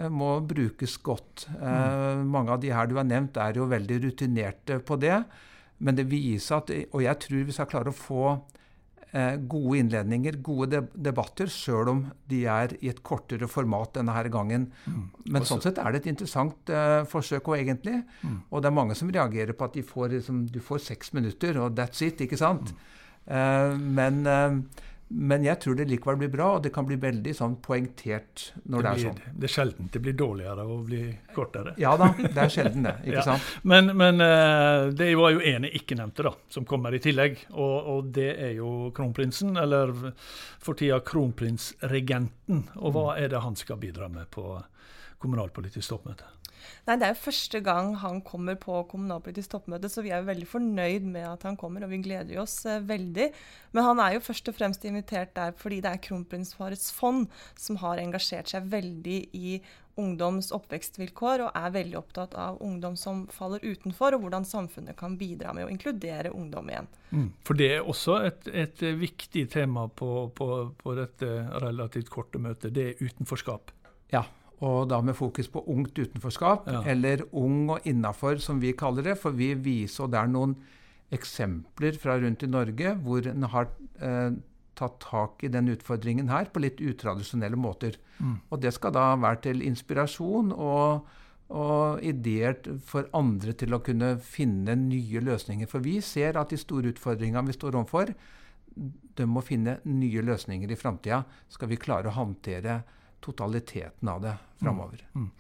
må 0.10 0.36
brukes 0.50 0.96
godt. 1.06 1.48
Mm. 1.60 2.26
mange 2.34 2.50
av 2.56 2.62
de 2.64 2.72
her 2.74 2.88
du 2.90 2.96
har 2.98 3.06
nevnt, 3.06 3.38
er 3.38 3.60
jo 3.60 3.68
veldig 3.70 4.00
rutinerte 4.08 4.80
på 4.82 4.98
det. 4.98 5.20
Men 5.84 5.98
det 5.98 6.08
viser 6.10 6.62
at 6.62 6.74
Og 6.94 7.04
jeg 7.04 7.20
tror 7.26 7.48
vi 7.48 7.56
skal 7.56 7.70
klare 7.70 7.92
å 7.92 7.98
få 7.98 8.26
eh, 9.14 9.36
gode 9.50 9.80
innledninger, 9.82 10.40
gode 10.46 10.84
debatter, 10.94 11.52
sjøl 11.52 11.92
om 11.92 12.02
de 12.30 12.44
er 12.50 12.76
i 12.82 12.92
et 12.92 13.04
kortere 13.06 13.50
format 13.52 13.94
denne 13.98 14.16
her 14.16 14.30
gangen. 14.34 14.70
Mm. 14.86 15.04
Men 15.28 15.42
Også, 15.42 15.54
sånn 15.54 15.66
sett 15.68 15.82
er 15.82 15.94
det 15.94 16.04
et 16.04 16.12
interessant 16.14 16.74
uh, 16.74 17.04
forsøk 17.10 17.52
òg, 17.52 17.60
egentlig. 17.62 18.00
Mm. 18.24 18.40
Og 18.50 18.64
det 18.64 18.72
er 18.72 18.80
mange 18.80 18.98
som 19.00 19.12
reagerer 19.14 19.58
på 19.58 19.70
at 19.70 19.78
de 19.78 19.86
får, 19.86 20.10
liksom, 20.18 20.46
du 20.54 20.60
får 20.64 20.84
seks 20.88 21.14
minutter, 21.18 21.62
og 21.62 21.78
that's 21.78 22.04
it, 22.06 22.24
ikke 22.26 22.40
sant? 22.40 22.74
Uh, 23.28 23.76
men 23.78 24.24
uh, 24.28 24.58
men 25.08 25.44
jeg 25.46 25.60
tror 25.62 25.76
det 25.78 25.86
likevel 25.90 26.18
blir 26.24 26.30
bra, 26.34 26.48
og 26.56 26.64
det 26.66 26.72
kan 26.74 26.86
bli 26.88 26.96
veldig 27.02 27.34
sånn 27.38 27.58
poengtert 27.62 28.48
når 28.64 28.82
det, 28.82 28.84
det 28.84 28.94
er 28.94 29.04
sånn. 29.04 29.20
Det 29.38 29.48
er 29.50 29.54
sjelden 29.54 29.90
det 29.94 30.02
blir 30.02 30.16
dårligere 30.18 30.66
og 30.66 30.74
å 30.74 30.80
bli 30.88 31.02
kortere. 31.36 31.76
Ja 31.82 31.94
da, 32.00 32.10
det 32.18 32.34
er 32.46 32.54
sjelden 32.54 32.88
det. 32.88 32.96
ikke 33.04 33.18
ja. 33.20 33.26
sant? 33.28 33.52
Men, 33.62 33.92
men 34.00 34.24
uh, 34.24 34.90
det 34.96 35.12
var 35.20 35.36
jo 35.36 35.44
ene 35.54 35.70
ikke-nevnte 35.78 36.26
da, 36.26 36.34
som 36.56 36.66
kommer 36.70 36.96
i 36.96 37.02
tillegg, 37.04 37.44
og, 37.52 37.76
og, 37.94 38.12
det 38.16 38.32
er 38.34 38.56
jo 38.58 38.90
kronprinsen, 38.96 39.54
eller 39.60 39.94
for 40.64 40.80
tida 40.80 41.00
kronprinsregenten. 41.06 42.68
Og 42.82 42.96
hva 42.96 43.10
mm. 43.12 43.18
er 43.22 43.34
det 43.36 43.44
han 43.46 43.60
skal 43.60 43.82
bidra 43.82 44.10
med 44.12 44.32
på 44.34 44.58
kommunalpolitisk 45.24 45.96
toppmøte? 45.96 46.30
Nei, 46.88 46.98
Det 46.98 47.08
er 47.08 47.14
jo 47.14 47.24
første 47.26 47.60
gang 47.64 47.94
han 48.02 48.22
kommer 48.26 48.58
på 48.60 48.82
kommunalpolitisk 48.92 49.56
toppmøte, 49.56 49.90
så 49.92 50.04
vi 50.04 50.12
er 50.14 50.22
jo 50.22 50.30
veldig 50.32 50.48
fornøyd 50.48 51.06
med 51.16 51.28
at 51.28 51.46
han 51.48 51.60
kommer, 51.60 51.86
og 51.86 51.94
vi 51.94 52.02
gleder 52.04 52.42
oss 52.42 52.66
eh, 52.70 52.84
veldig. 52.84 53.30
Men 53.76 53.88
han 53.88 54.02
er 54.04 54.18
jo 54.18 54.26
først 54.26 54.52
og 54.52 54.58
fremst 54.58 54.84
invitert 54.88 55.34
der 55.38 55.56
fordi 55.60 55.82
det 55.84 55.92
er 55.92 56.04
kronprinsparets 56.04 56.92
fond 56.96 57.30
som 57.60 57.80
har 57.84 58.02
engasjert 58.04 58.52
seg 58.52 58.68
veldig 58.72 59.22
i 59.38 59.62
ungdoms 60.00 60.50
oppvekstvilkår, 60.56 61.44
og 61.46 61.58
er 61.58 61.74
veldig 61.76 61.98
opptatt 62.00 62.34
av 62.40 62.58
ungdom 62.66 62.96
som 62.98 63.28
faller 63.30 63.62
utenfor, 63.62 64.16
og 64.16 64.24
hvordan 64.26 64.48
samfunnet 64.48 64.98
kan 64.98 65.20
bidra 65.20 65.54
med 65.54 65.68
å 65.68 65.72
inkludere 65.72 66.34
ungdom 66.34 66.72
igjen. 66.72 66.90
Mm. 67.12 67.28
For 67.46 67.60
det 67.60 67.70
er 67.76 67.90
også 67.90 68.18
et, 68.26 68.48
et 68.50 68.82
viktig 68.98 69.46
tema 69.54 69.86
på, 69.94 70.32
på, 70.34 70.50
på, 70.80 70.96
dette 70.98 71.30
relativt 71.62 72.10
korte 72.14 72.42
møtet, 72.42 72.74
det 72.74 72.88
er 72.90 73.06
utenforskap. 73.06 73.70
Ja, 74.14 74.26
og 74.64 74.88
da 74.92 75.02
med 75.04 75.18
fokus 75.18 75.50
på 75.52 75.64
ungt 75.72 75.98
utenforskap, 75.98 76.70
ja. 76.72 76.84
eller 76.94 77.26
ung 77.36 77.74
og 77.74 77.88
innafor, 77.90 78.40
som 78.40 78.62
vi 78.64 78.72
kaller 78.78 79.10
det. 79.10 79.18
For 79.20 79.36
vi 79.36 79.52
viser, 79.60 80.06
og 80.06 80.14
det 80.14 80.22
er 80.22 80.32
noen 80.32 80.56
eksempler 81.14 81.98
fra 82.02 82.18
rundt 82.22 82.46
i 82.46 82.50
Norge 82.50 82.96
hvor 83.04 83.28
en 83.30 83.48
har 83.54 83.68
eh, 84.02 84.38
tatt 84.78 84.96
tak 85.04 85.44
i 85.46 85.52
den 85.54 85.70
utfordringen 85.74 86.32
her 86.34 86.48
på 86.50 86.64
litt 86.64 86.82
utradisjonelle 86.82 87.60
måter. 87.60 88.00
Mm. 88.18 88.40
Og 88.50 88.64
det 88.64 88.74
skal 88.76 88.96
da 88.96 89.12
være 89.22 89.44
til 89.48 89.62
inspirasjon 89.66 90.54
og, 90.56 91.12
og, 91.54 92.02
ideer 92.02 92.58
for 92.88 93.10
andre 93.18 93.54
til 93.58 93.76
å 93.76 93.82
kunne 93.86 94.16
finne 94.26 94.78
nye 94.80 95.22
løsninger. 95.28 95.70
For 95.70 95.86
vi 95.86 96.00
ser 96.02 96.40
at 96.42 96.54
de 96.54 96.62
store 96.62 96.94
utfordringene 96.96 97.52
vi 97.52 97.58
står 97.60 97.78
overfor, 97.78 98.14
de 98.74 99.30
må 99.30 99.44
finne 99.46 99.78
nye 99.86 100.24
løsninger 100.26 100.72
i 100.72 100.80
framtida. 100.80 101.22
Skal 101.54 101.70
vi 101.70 101.82
klare 101.82 102.10
å 102.10 102.18
håndtere 102.18 102.82
totaliteten 103.24 104.10
av 104.12 104.22
det 104.24 104.34
framover. 104.60 105.06
Mm. 105.14 105.30
Mm. 105.30 105.32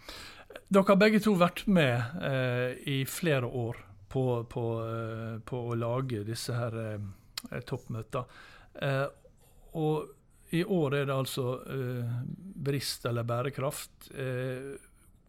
Dere 0.73 0.87
har 0.87 1.01
begge 1.01 1.21
to 1.23 1.33
vært 1.37 1.65
med 1.67 2.23
eh, 2.23 2.77
i 2.89 2.99
flere 3.09 3.49
år 3.49 3.79
på, 4.13 4.23
på, 4.49 4.65
eh, 4.85 5.37
på, 5.45 5.61
å 5.69 5.77
lage 5.77 6.23
disse 6.27 6.55
her 6.55 6.79
eh, 6.85 7.61
toppmøtene. 7.67 8.41
Eh, 8.81 9.05
og 9.77 10.53
i 10.53 10.61
år 10.63 10.99
er 10.99 11.07
det 11.09 11.15
altså 11.15 11.47
eh, 11.73 12.17
brist 12.67 13.05
eller 13.09 13.25
bærekraft. 13.25 14.11
Eh, 14.13 14.73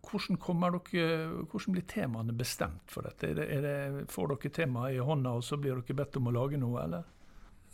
hvordan, 0.05 0.37
dere, 0.61 1.15
hvordan, 1.49 1.73
blir 1.73 1.87
temaene 1.89 2.37
bestemt 2.37 2.93
for 2.93 3.09
dette? 3.09 3.31
Er 3.33 3.39
det, 3.39 3.47
er 3.57 3.65
det, 3.65 4.07
får 4.13 4.35
dere 4.35 4.53
temaet 4.53 4.99
i 4.99 5.05
hånda, 5.05 5.33
og 5.39 5.47
så 5.47 5.57
blir 5.61 5.81
dere 5.81 5.97
bedt 6.03 6.21
om 6.21 6.29
å 6.29 6.35
lage 6.37 6.61
noe, 6.61 6.85
eller? 6.85 7.09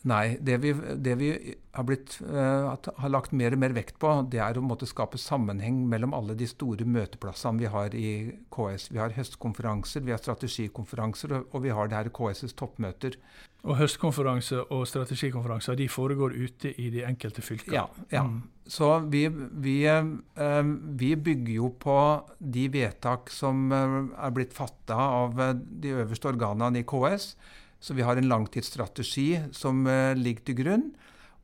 Nei. 0.08 0.38
Det 0.40 0.56
vi, 0.62 0.72
det 0.96 1.14
vi 1.20 1.28
har, 1.76 1.84
blitt, 1.84 2.14
uh, 2.24 2.72
har, 2.72 3.10
lagt 3.12 3.34
mer 3.36 3.52
og 3.52 3.60
mer 3.60 3.74
vekt 3.76 3.98
på, 4.00 4.12
det 4.32 4.40
er 4.40 4.56
å 4.56 4.64
måtte 4.64 4.88
skape 4.88 5.20
sammenheng 5.20 5.82
mellom 5.90 6.14
alle 6.16 6.36
de 6.38 6.48
store 6.48 6.86
møteplassene 6.88 7.60
vi 7.60 7.68
har 7.68 7.96
i 7.96 8.12
KS. 8.54 8.88
Vi 8.94 9.02
har 9.02 9.12
høstkonferanser, 9.16 10.06
vi 10.06 10.14
har 10.14 10.22
strategikonferanser, 10.22 11.36
og, 11.42 11.58
vi 11.66 11.74
har 11.76 11.92
det 11.92 11.98
her 11.98 12.12
KS' 12.16 12.56
toppmøter. 12.56 13.20
Og 13.68 13.76
høstkonferanse 13.76 14.62
og 14.72 14.86
strategikonferanser 14.88 15.76
de 15.76 15.90
foregår 15.92 16.32
ute 16.32 16.72
i 16.80 16.88
de 16.94 17.04
enkelte 17.04 17.44
fylkene? 17.44 17.76
Ja. 17.76 17.86
ja. 18.14 18.24
Mm. 18.24 18.40
Så 18.70 18.88
vi, 19.12 19.26
vi, 19.28 19.78
uh, 19.84 20.74
vi, 20.96 21.14
bygger 21.28 21.54
jo 21.58 21.74
på 21.76 22.00
de 22.40 22.68
vedtak 22.72 23.28
som 23.34 23.66
uh, 23.68 24.02
er 24.16 24.32
blitt 24.32 24.56
fatta 24.56 24.96
av 24.96 25.36
de 25.60 25.98
øverste 26.00 26.32
organene 26.32 26.80
i 26.80 26.88
KS. 26.88 27.34
Så 27.80 27.96
vi 27.96 28.04
har 28.04 28.18
en 28.20 28.28
langtidsstrategi 28.28 29.40
som 29.56 29.86
uh, 29.88 30.12
ligger 30.16 30.44
til 30.44 30.58
grunn. 30.60 30.84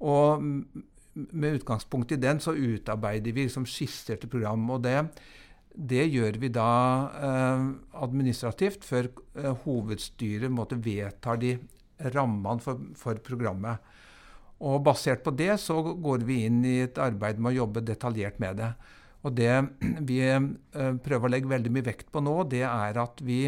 Og 0.05 0.45
med 1.17 1.63
utgangspunkt 1.63 2.13
i 2.13 2.21
den 2.21 2.43
så 2.45 2.53
utarbeider 2.53 3.33
vi 3.33 3.47
liksom 3.47 3.65
skisser 3.69 4.21
til 4.21 4.31
program. 4.31 4.69
Og 4.75 4.83
det, 4.85 4.99
det 5.73 6.05
gjør 6.13 6.37
vi 6.43 6.53
da 6.53 6.71
uh, 7.09 7.71
administrativt 8.05 8.85
før 8.85 9.09
uh, 9.39 9.55
hovedstyret 9.65 10.77
vedtar 10.85 11.41
de 11.41 11.57
rammene 12.13 12.61
for, 12.61 12.85
for, 13.01 13.23
programmet. 13.25 13.81
Og 14.61 14.83
basert 14.85 15.25
på 15.25 15.33
det 15.37 15.55
så 15.61 15.81
går 15.81 16.25
vi 16.29 16.43
inn 16.49 16.63
i 16.65 16.83
et 16.85 17.01
arbeid 17.01 17.41
med 17.41 17.55
å 17.55 17.63
jobbe 17.63 17.85
detaljert 17.85 18.39
med 18.41 18.61
det. 18.61 18.71
Og 19.25 19.33
det 19.37 19.53
vi 20.09 20.21
prøver 21.05 21.27
å 21.27 21.33
legge 21.33 21.51
veldig 21.51 21.73
mye 21.73 21.85
vekt 21.89 22.13
på 22.13 22.23
nå, 22.25 22.39
det 22.49 22.63
er 22.69 23.01
at 23.01 23.21
vi 23.25 23.41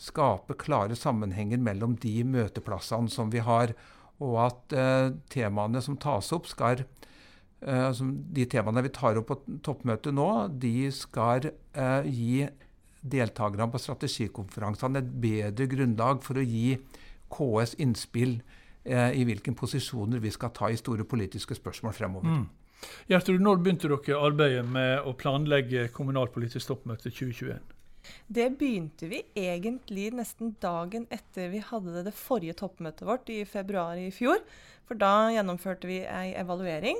skape 0.00 0.56
klare 0.60 0.96
sammenhenger 0.96 1.60
mellom 1.60 1.96
de 2.00 2.20
møteplassene 2.24 3.12
som 3.12 3.32
vi 3.32 3.42
har. 3.44 3.74
Og 4.20 4.36
at 4.44 4.76
eh, 4.76 5.12
temaene 5.32 5.82
som 5.84 5.98
tas 6.00 6.32
opp, 6.36 6.48
skal 6.48 6.84
eh, 6.84 8.00
De 8.36 8.46
temaene 8.48 8.84
vi 8.84 8.92
tar 8.96 9.20
opp 9.20 9.30
på 9.32 9.38
toppmøtet 9.64 10.16
nå, 10.16 10.30
de 10.60 10.90
skal 10.92 11.50
eh, 11.50 12.08
gi 12.08 12.48
deltakerne 13.00 13.70
på 13.72 13.80
strategikonferansene 13.80 15.00
et 15.00 15.12
bedre 15.22 15.68
grunnlag 15.72 16.20
for 16.24 16.40
å 16.40 16.44
gi 16.44 16.76
KS 17.32 17.78
innspill 17.80 18.40
eh, 18.84 19.12
i 19.16 19.24
hvilke 19.24 19.54
posisjoner 19.56 20.20
vi 20.20 20.32
skal 20.34 20.52
ta 20.56 20.68
i 20.68 20.78
store 20.80 21.06
politiske 21.08 21.56
spørsmål 21.56 21.96
fremover. 21.96 22.40
Mm. 22.40 22.48
Gjertrud, 23.10 23.40
når 23.44 23.60
begynte 23.60 23.88
dere 23.88 24.20
arbeidet 24.20 24.64
med 24.68 25.04
å 25.04 25.12
planlegge 25.16 25.88
kommunalpolitisk 25.96 26.72
toppmøte 26.72 27.12
2021? 27.12 27.60
Det 28.26 28.48
begynte 28.60 29.08
vi 29.10 29.22
egentlig 29.38 30.10
nesten 30.16 30.54
dagen 30.62 31.06
etter 31.12 31.50
vi 31.52 31.62
hadde 31.64 32.04
det 32.06 32.14
forrige 32.16 32.56
toppmøtet 32.60 33.06
vårt 33.08 33.32
i 33.32 33.42
februar 33.48 34.00
i 34.00 34.10
fjor. 34.14 34.40
For 34.88 34.98
da 34.98 35.30
gjennomførte 35.34 35.90
vi 35.90 36.00
ei 36.04 36.32
evaluering. 36.40 36.98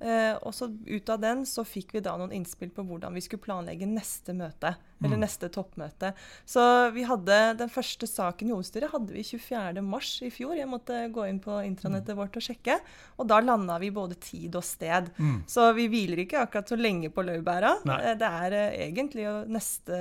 Eh, 0.00 0.32
og 0.40 0.54
så 0.56 0.70
ut 0.70 1.10
av 1.12 1.20
den 1.20 1.42
så 1.48 1.64
fikk 1.68 1.92
vi 1.96 2.00
da 2.04 2.14
noen 2.16 2.32
innspill 2.32 2.70
på 2.72 2.84
hvordan 2.88 3.12
vi 3.16 3.22
skulle 3.24 3.44
planlegge 3.44 3.88
neste 3.88 4.32
møte. 4.36 4.74
Mm. 5.00 5.06
Eller 5.06 5.20
neste 5.22 5.48
toppmøte. 5.52 6.12
Så 6.48 6.62
vi 6.92 7.06
hadde 7.08 7.38
den 7.60 7.72
første 7.72 8.08
saken 8.08 8.50
i 8.50 8.54
hovedstyret 8.54 8.92
hadde 8.92 9.14
vi 9.16 9.24
24.3 9.24 10.28
i 10.28 10.32
fjor. 10.34 10.56
Jeg 10.58 10.68
måtte 10.68 11.02
gå 11.12 11.24
inn 11.28 11.40
på 11.40 11.56
intranettet 11.64 12.12
mm. 12.16 12.20
vårt 12.20 12.36
og 12.36 12.44
sjekke. 12.44 12.76
Og 13.20 13.30
da 13.30 13.40
landa 13.44 13.78
vi 13.80 13.92
både 13.94 14.18
tid 14.20 14.56
og 14.60 14.66
sted. 14.66 15.08
Mm. 15.16 15.40
Så 15.48 15.70
vi 15.76 15.88
hviler 15.92 16.24
ikke 16.24 16.44
akkurat 16.44 16.68
så 16.68 16.80
lenge 16.80 17.12
på 17.12 17.24
laurbæra. 17.24 17.78
Eh, 17.96 18.14
det 18.20 18.36
er 18.44 18.60
eh, 18.60 18.78
egentlig 18.88 19.28
neste 19.48 20.00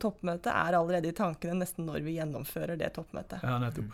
toppmøte 0.00 0.52
er 0.52 0.76
allerede 0.78 1.10
i 1.10 1.16
tankene 1.16 1.58
nesten 1.60 1.86
når 1.88 2.04
vi 2.04 2.16
gjennomfører 2.18 2.78
det 2.80 2.94
toppmøtet. 2.96 3.44
Ja, 3.44 3.58
nettopp. 3.62 3.92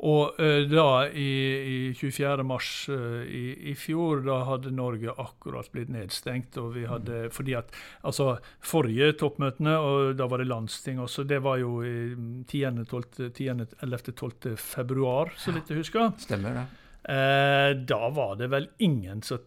Og 0.00 0.32
uh, 0.40 0.64
da, 0.64 1.12
i, 1.12 1.90
i 1.90 1.92
24. 1.92 2.40
mars 2.46 2.88
uh, 2.88 3.20
i, 3.26 3.52
i, 3.68 3.74
fjor, 3.76 4.22
da 4.24 4.44
hadde 4.48 4.70
Norge 4.72 5.12
akkurat 5.12 5.68
blitt 5.74 5.90
nedstengt. 5.92 6.56
og 6.60 6.74
vi 6.78 6.86
hadde, 6.88 7.26
mm. 7.26 7.30
fordi 7.36 7.54
at, 7.58 7.68
altså 8.00 8.38
Forrige 8.64 9.12
toppmøtene, 9.20 9.74
og 9.76 10.16
da 10.16 10.24
var 10.30 10.38
det 10.40 10.48
landsting 10.48 11.00
også, 11.04 11.24
det 11.28 11.42
var 11.44 11.56
jo 11.60 11.84
11.-12. 11.84 14.56
februar, 14.56 15.32
så 15.36 15.52
vidt 15.52 15.70
jeg 15.70 15.78
husker. 15.82 16.12
Stemmer 16.20 16.54
det. 16.62 16.66
Eh, 17.02 17.76
da 17.76 18.08
var 18.12 18.36
det 18.36 18.50
vel 18.52 18.66
ingen 18.78 19.22
som 19.24 19.40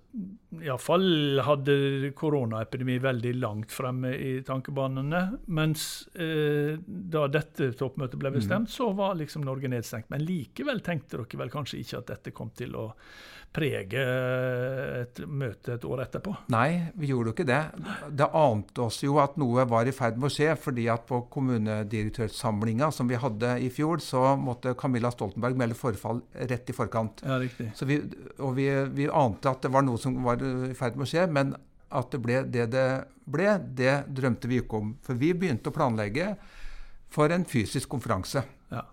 iallfall 0.62 1.42
hadde 1.44 2.12
koronaepidemi 2.18 3.00
veldig 3.02 3.34
langt 3.42 3.74
fremme 3.74 4.14
i 4.14 4.34
tankebanene. 4.46 5.24
Mens 5.58 6.08
eh, 6.14 6.78
da 6.86 7.26
dette 7.32 7.72
toppmøtet 7.80 8.20
ble 8.22 8.34
bestemt, 8.36 8.70
mm. 8.70 8.74
så 8.76 8.92
var 8.98 9.18
liksom 9.20 9.46
Norge 9.48 9.72
nedstengt. 9.74 10.12
Men 10.14 10.26
likevel 10.28 10.84
tenkte 10.86 11.18
dere 11.18 11.44
vel 11.44 11.54
kanskje 11.54 11.82
ikke 11.82 12.04
at 12.04 12.12
dette 12.14 12.36
kom 12.36 12.54
til 12.58 12.78
å 12.78 12.92
prege 13.54 14.02
et 15.04 15.20
møte 15.30 15.76
et 15.76 15.86
år 15.86 16.04
etterpå? 16.08 16.34
Nei, 16.54 16.90
vi 16.98 17.12
gjorde 17.12 17.30
jo 17.30 17.36
ikke 17.36 17.48
det. 17.48 17.62
Det 18.10 18.28
ante 18.38 18.86
oss 18.88 19.00
jo 19.06 19.20
at 19.22 19.38
noe 19.42 19.66
var 19.70 19.88
i 19.90 19.94
ferd 19.96 20.18
med 20.18 20.32
å 20.32 20.34
skje. 20.34 20.56
fordi 20.64 20.88
at 20.92 21.06
på 21.08 21.22
kommunedirektørsamlinga 21.34 22.90
som 22.92 23.10
vi 23.10 23.20
hadde 23.20 23.56
i 23.62 23.70
fjor, 23.74 24.02
så 24.04 24.34
måtte 24.40 24.74
Camilla 24.80 25.12
Stoltenberg 25.14 25.58
melde 25.60 25.78
forfall 25.78 26.22
rett 26.34 26.70
i 26.70 26.76
forkant. 26.76 27.24
Ja, 27.26 27.38
riktig. 27.42 27.70
Så 27.78 27.86
vi, 27.90 28.00
og 28.40 28.56
vi, 28.58 28.68
vi 28.96 29.10
ante 29.10 29.52
at 29.52 29.62
det 29.66 29.74
var 29.74 29.86
noe 29.86 30.02
som 30.04 30.20
var 30.26 30.44
i 30.44 30.76
ferd 30.78 31.00
med 31.00 31.08
å 31.08 31.12
skje. 31.14 31.28
men 31.32 31.56
at 31.94 32.10
det 32.10 32.20
ble 32.24 32.42
det 32.50 32.68
det 32.74 32.88
ble, 33.30 33.58
det 33.78 33.94
drømte 34.12 34.50
vi 34.50 34.60
ikke 34.64 34.80
om. 34.82 34.94
For 35.06 35.20
vi 35.20 35.32
begynte 35.38 35.72
å 35.72 35.76
planlegge 35.76 36.34
for 37.14 37.32
en 37.32 37.46
fysisk 37.48 37.92
konferanse. 37.94 38.44
Ja. 38.74 38.88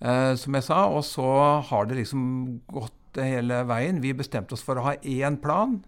Eh, 0.00 0.34
som 0.40 0.56
jeg 0.56 0.66
sa, 0.66 0.80
og 0.88 1.04
så 1.06 1.28
har 1.68 1.88
det 1.88 2.00
liksom 2.00 2.22
gått 2.70 2.94
hele 3.18 3.62
veien. 3.68 4.00
Vi 4.02 4.14
bestemte 4.16 4.56
oss 4.56 4.64
for 4.64 4.78
å 4.78 4.86
ha 4.88 4.96
én 5.02 5.38
plan, 5.42 5.78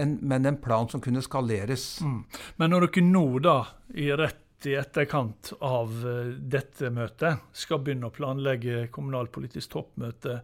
en, 0.00 0.16
men 0.22 0.48
en 0.48 0.58
plan 0.62 0.88
som 0.88 1.02
kunne 1.04 1.22
skaleres. 1.24 2.00
Mm. 2.02 2.22
Men 2.58 2.74
når 2.74 2.88
dere 2.88 3.06
nå, 3.06 3.26
da, 3.44 3.58
i 3.94 4.08
rett 4.16 4.40
i 4.66 4.76
etterkant 4.78 5.52
av 5.66 5.90
uh, 6.06 6.34
dette 6.38 6.90
møtet, 6.94 7.40
skal 7.56 7.80
begynne 7.82 8.06
å 8.06 8.14
planlegge 8.14 8.86
kommunalpolitisk 8.94 9.72
toppmøte 9.74 10.36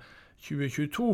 2022, 0.42 1.12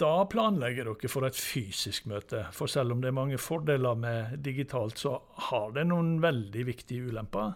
da 0.00 0.24
planlegger 0.30 0.88
dere 0.90 1.10
for 1.10 1.26
et 1.28 1.38
fysisk 1.38 2.08
møte. 2.10 2.44
For 2.54 2.70
selv 2.70 2.94
om 2.94 3.02
det 3.02 3.12
er 3.12 3.16
mange 3.16 3.38
fordeler 3.38 3.94
med 3.98 4.38
digitalt, 4.44 4.98
så 4.98 5.18
har 5.50 5.70
det 5.76 5.86
noen 5.90 6.16
veldig 6.22 6.66
viktige 6.66 7.10
ulemper? 7.10 7.54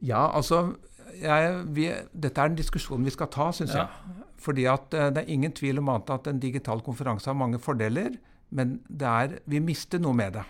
Ja, 0.00 0.28
altså 0.28 0.74
jeg, 1.20 1.64
vi, 1.74 1.88
Dette 2.12 2.40
er 2.40 2.52
en 2.52 2.58
diskusjon 2.58 3.04
vi 3.04 3.12
skal 3.12 3.30
ta, 3.32 3.50
syns 3.56 3.74
ja. 3.76 3.86
jeg. 3.86 4.28
Fordi 4.40 4.64
at 4.72 4.94
eh, 4.96 5.10
Det 5.12 5.24
er 5.24 5.34
ingen 5.34 5.52
tvil 5.52 5.82
om 5.82 5.90
at 5.92 6.28
en 6.30 6.40
digital 6.40 6.80
konferanse 6.84 7.28
har 7.28 7.36
mange 7.36 7.60
fordeler, 7.60 8.16
men 8.50 8.80
er, 9.00 9.38
vi 9.46 9.60
mister 9.62 10.00
noe 10.02 10.16
med 10.16 10.38
det. 10.38 10.46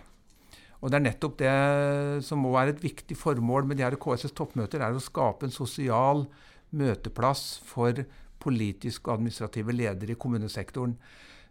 Og 0.80 0.90
Det 0.90 0.96
er 0.96 1.04
nettopp 1.04 1.38
det 1.38 2.24
som 2.24 2.40
må 2.40 2.54
være 2.54 2.74
et 2.76 2.82
viktig 2.82 3.16
formål 3.18 3.66
med 3.68 3.76
de 3.76 3.84
her 3.84 3.98
KSS 4.00 4.32
toppmøter, 4.32 4.80
er 4.80 4.96
å 4.96 5.02
skape 5.02 5.46
en 5.46 5.52
sosial 5.52 6.24
møteplass 6.70 7.60
for 7.66 8.04
politiske 8.40 9.09
og 9.09 9.18
administrative 9.18 9.74
ledere 9.76 10.14
i 10.14 10.20
kommunesektoren. 10.20 10.96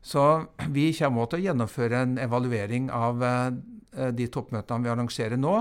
Så 0.02 0.26
vi 0.76 0.90
kommer 0.98 1.30
til 1.30 1.42
å 1.42 1.46
gjennomføre 1.50 2.06
en 2.06 2.18
evaluering 2.22 2.90
av 2.94 3.24
eh, 3.26 4.10
de 4.16 4.30
toppmøtene 4.32 4.86
vi 4.86 4.94
arrangerer 4.94 5.40
nå. 5.40 5.56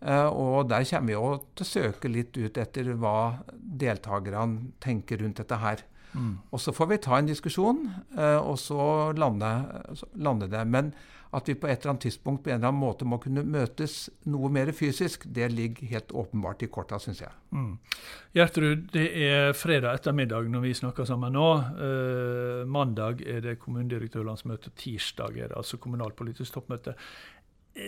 Eh, 0.00 0.28
og 0.28 0.70
der 0.70 0.86
kommer 0.88 1.12
vi 1.12 1.18
også 1.18 1.54
til 1.54 1.66
å 1.66 1.70
søke 1.74 2.10
litt 2.10 2.36
ut 2.40 2.60
etter 2.60 2.92
hva 2.96 3.16
deltakerne 3.54 4.74
tenker 4.82 5.20
rundt 5.20 5.42
dette 5.42 5.60
her. 5.60 5.84
Mm. 6.10 6.40
Og 6.50 6.58
så 6.62 6.72
får 6.74 6.88
vi 6.90 7.02
ta 7.04 7.18
en 7.18 7.28
diskusjon, 7.28 7.84
eh, 8.18 8.38
og 8.40 8.58
så 8.58 9.12
lande, 9.16 9.50
lande, 10.18 10.48
det. 10.50 10.64
Men 10.66 10.92
at 11.30 11.48
vi 11.48 11.54
på 11.54 11.68
et 11.70 11.78
eller 11.78 11.92
annet 11.92 12.04
tidspunkt 12.08 12.42
på 12.42 12.50
en 12.50 12.56
eller 12.58 12.72
annen 12.72 12.82
måte 12.82 13.06
må 13.06 13.20
kunne 13.22 13.44
møtes 13.46 14.08
noe 14.30 14.50
mer 14.50 14.72
fysisk, 14.74 15.28
det 15.30 15.46
ligger 15.52 15.92
helt 15.92 16.10
åpenbart 16.10 16.64
i 16.66 16.70
korta, 16.72 16.98
syns 16.98 17.22
jeg. 17.22 17.30
Mm. 17.54 17.76
Gjertrud, 18.34 18.88
det 18.94 19.06
er 19.28 19.54
fredag 19.54 20.00
ettermiddag 20.00 20.50
når 20.50 20.64
vi 20.66 20.76
snakker 20.80 21.06
sammen 21.06 21.36
nå. 21.38 21.48
Eh, 21.86 22.62
mandag 22.66 23.22
er 23.22 23.44
det 23.46 23.60
kommunedirektørlandsmøte, 23.62 24.74
tirsdag 24.78 25.38
er 25.38 25.52
det 25.52 25.60
altså 25.60 25.78
kommunalpolitisk 25.82 26.58
toppmøte. 26.58 26.96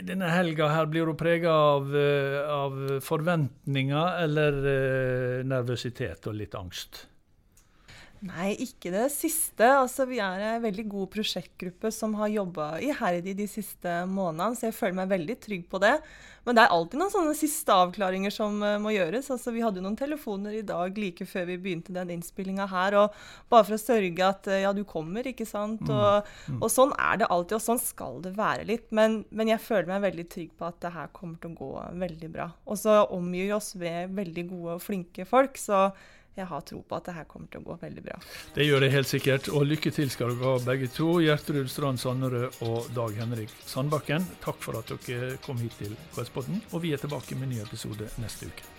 Denne 0.07 0.29
helga 0.31 0.69
her 0.71 0.87
blir 0.87 1.11
hun 1.11 1.19
prega 1.19 1.51
av, 1.51 1.89
eh, 1.99 2.39
av, 2.47 2.77
forventninger 3.03 4.23
eller 4.23 4.61
eh, 4.63 5.39
nervøsitet 5.43 6.31
og 6.31 6.39
litt 6.39 6.55
angst? 6.55 7.09
Nei, 8.23 8.53
ikke 8.63 8.93
det 8.95 9.09
siste. 9.11 9.67
Altså, 9.67 10.05
vi 10.07 10.21
er 10.23 10.43
en 10.47 10.63
veldig 10.63 10.85
god 10.93 11.09
prosjektgruppe 11.11 11.91
som 11.91 12.13
har 12.21 12.31
jobba 12.31 12.67
iherdig 12.79 13.35
de 13.41 13.49
siste 13.51 14.03
månedene, 14.07 14.55
så 14.55 14.69
jeg 14.69 14.77
føler 14.77 15.01
meg 15.01 15.11
veldig 15.11 15.37
trygg 15.43 15.65
på 15.71 15.81
det. 15.83 15.97
Men 16.47 16.55
det 16.55 16.63
er 16.63 16.75
alltid 16.75 17.01
noen 17.01 17.11
sånne 17.11 17.35
siste 17.39 17.75
avklaringer 17.75 18.35
som 18.35 18.61
uh, 18.63 18.77
må 18.83 18.93
gjøres. 18.95 19.31
Altså, 19.35 19.51
vi 19.55 19.65
hadde 19.65 19.83
jo 19.83 19.87
noen 19.89 19.99
telefoner 19.99 20.55
i 20.59 20.63
dag 20.67 21.03
like 21.03 21.27
før 21.27 21.49
vi 21.51 21.59
begynte 21.65 21.95
den 21.95 22.15
innspillinga 22.15 22.69
her, 22.71 22.99
og 23.01 23.19
bare 23.51 23.67
for 23.67 23.79
å 23.79 23.83
sørge 23.83 24.31
at 24.31 24.51
uh, 24.51 24.61
ja, 24.69 24.73
du 24.75 24.85
kommer, 24.87 25.27
ikke 25.27 25.47
sant. 25.49 25.83
Mm. 25.83 25.93
Og, 25.99 26.33
mm. 26.47 26.63
og, 26.63 26.71
sånn 26.71 26.95
er 26.95 27.23
det 27.25 27.31
alltid, 27.31 27.59
og 27.59 27.67
sånn 27.67 27.83
skal 27.83 28.23
det 28.23 28.37
være 28.39 28.71
litt. 28.71 28.89
Men, 28.95 29.25
men, 29.35 29.51
jeg 29.51 29.67
føler 29.67 29.91
meg 29.91 30.07
veldig 30.07 30.31
trygg 30.31 30.57
på 30.59 30.71
at 30.71 30.79
det 30.87 30.95
her 30.95 31.11
kommer 31.15 31.43
til 31.43 31.57
å 31.57 31.59
gå 31.59 31.75
veldig 32.07 32.35
bra. 32.39 32.53
Og 32.71 32.79
så 32.87 33.03
omgir 33.11 33.51
vi 33.51 33.55
oss 33.59 33.75
ved 33.79 34.15
veldig 34.15 34.51
gode 34.55 34.79
og 34.79 34.85
flinke 34.87 35.27
folk. 35.27 35.59
så 35.59 35.89
jeg 36.37 36.47
har 36.49 36.61
tro 36.65 36.81
på 36.89 36.97
at 36.97 37.09
det 37.09 37.15
her 37.17 37.27
kommer 37.29 37.49
til 37.53 37.61
å 37.61 37.67
gå 37.67 37.79
veldig 37.83 38.05
bra. 38.05 38.19
Det 38.57 38.67
gjør 38.67 38.85
det 38.85 38.93
helt 38.95 39.11
sikkert, 39.11 39.49
og 39.53 39.67
lykke 39.69 39.93
til 39.95 40.13
skal 40.13 40.33
dere 40.33 40.55
ha 40.55 40.63
begge 40.65 40.89
to. 40.93 41.09
Gjertrud 41.25 41.69
Strand 41.71 42.01
Sannerød 42.01 42.63
og 42.69 42.93
Dag 42.97 43.19
Henrik 43.21 43.53
Sandbakken, 43.69 44.25
takk 44.45 44.61
for 44.65 44.81
at 44.81 44.93
dere 45.07 45.37
kom 45.45 45.61
hit 45.61 45.77
til 45.81 45.93
KS-podden, 46.17 46.63
og 46.73 46.85
vi 46.85 46.95
er 46.97 47.03
tilbake 47.03 47.37
med 47.37 47.51
en 47.51 47.57
ny 47.57 47.65
episode 47.65 48.09
neste 48.23 48.49
uke. 48.49 48.71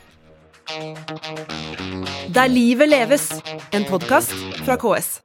Der 2.34 2.48
livet 2.50 2.90
leves, 2.90 3.30
en 3.76 3.86
podkast 3.90 4.34
fra 4.64 4.80
KS. 4.80 5.20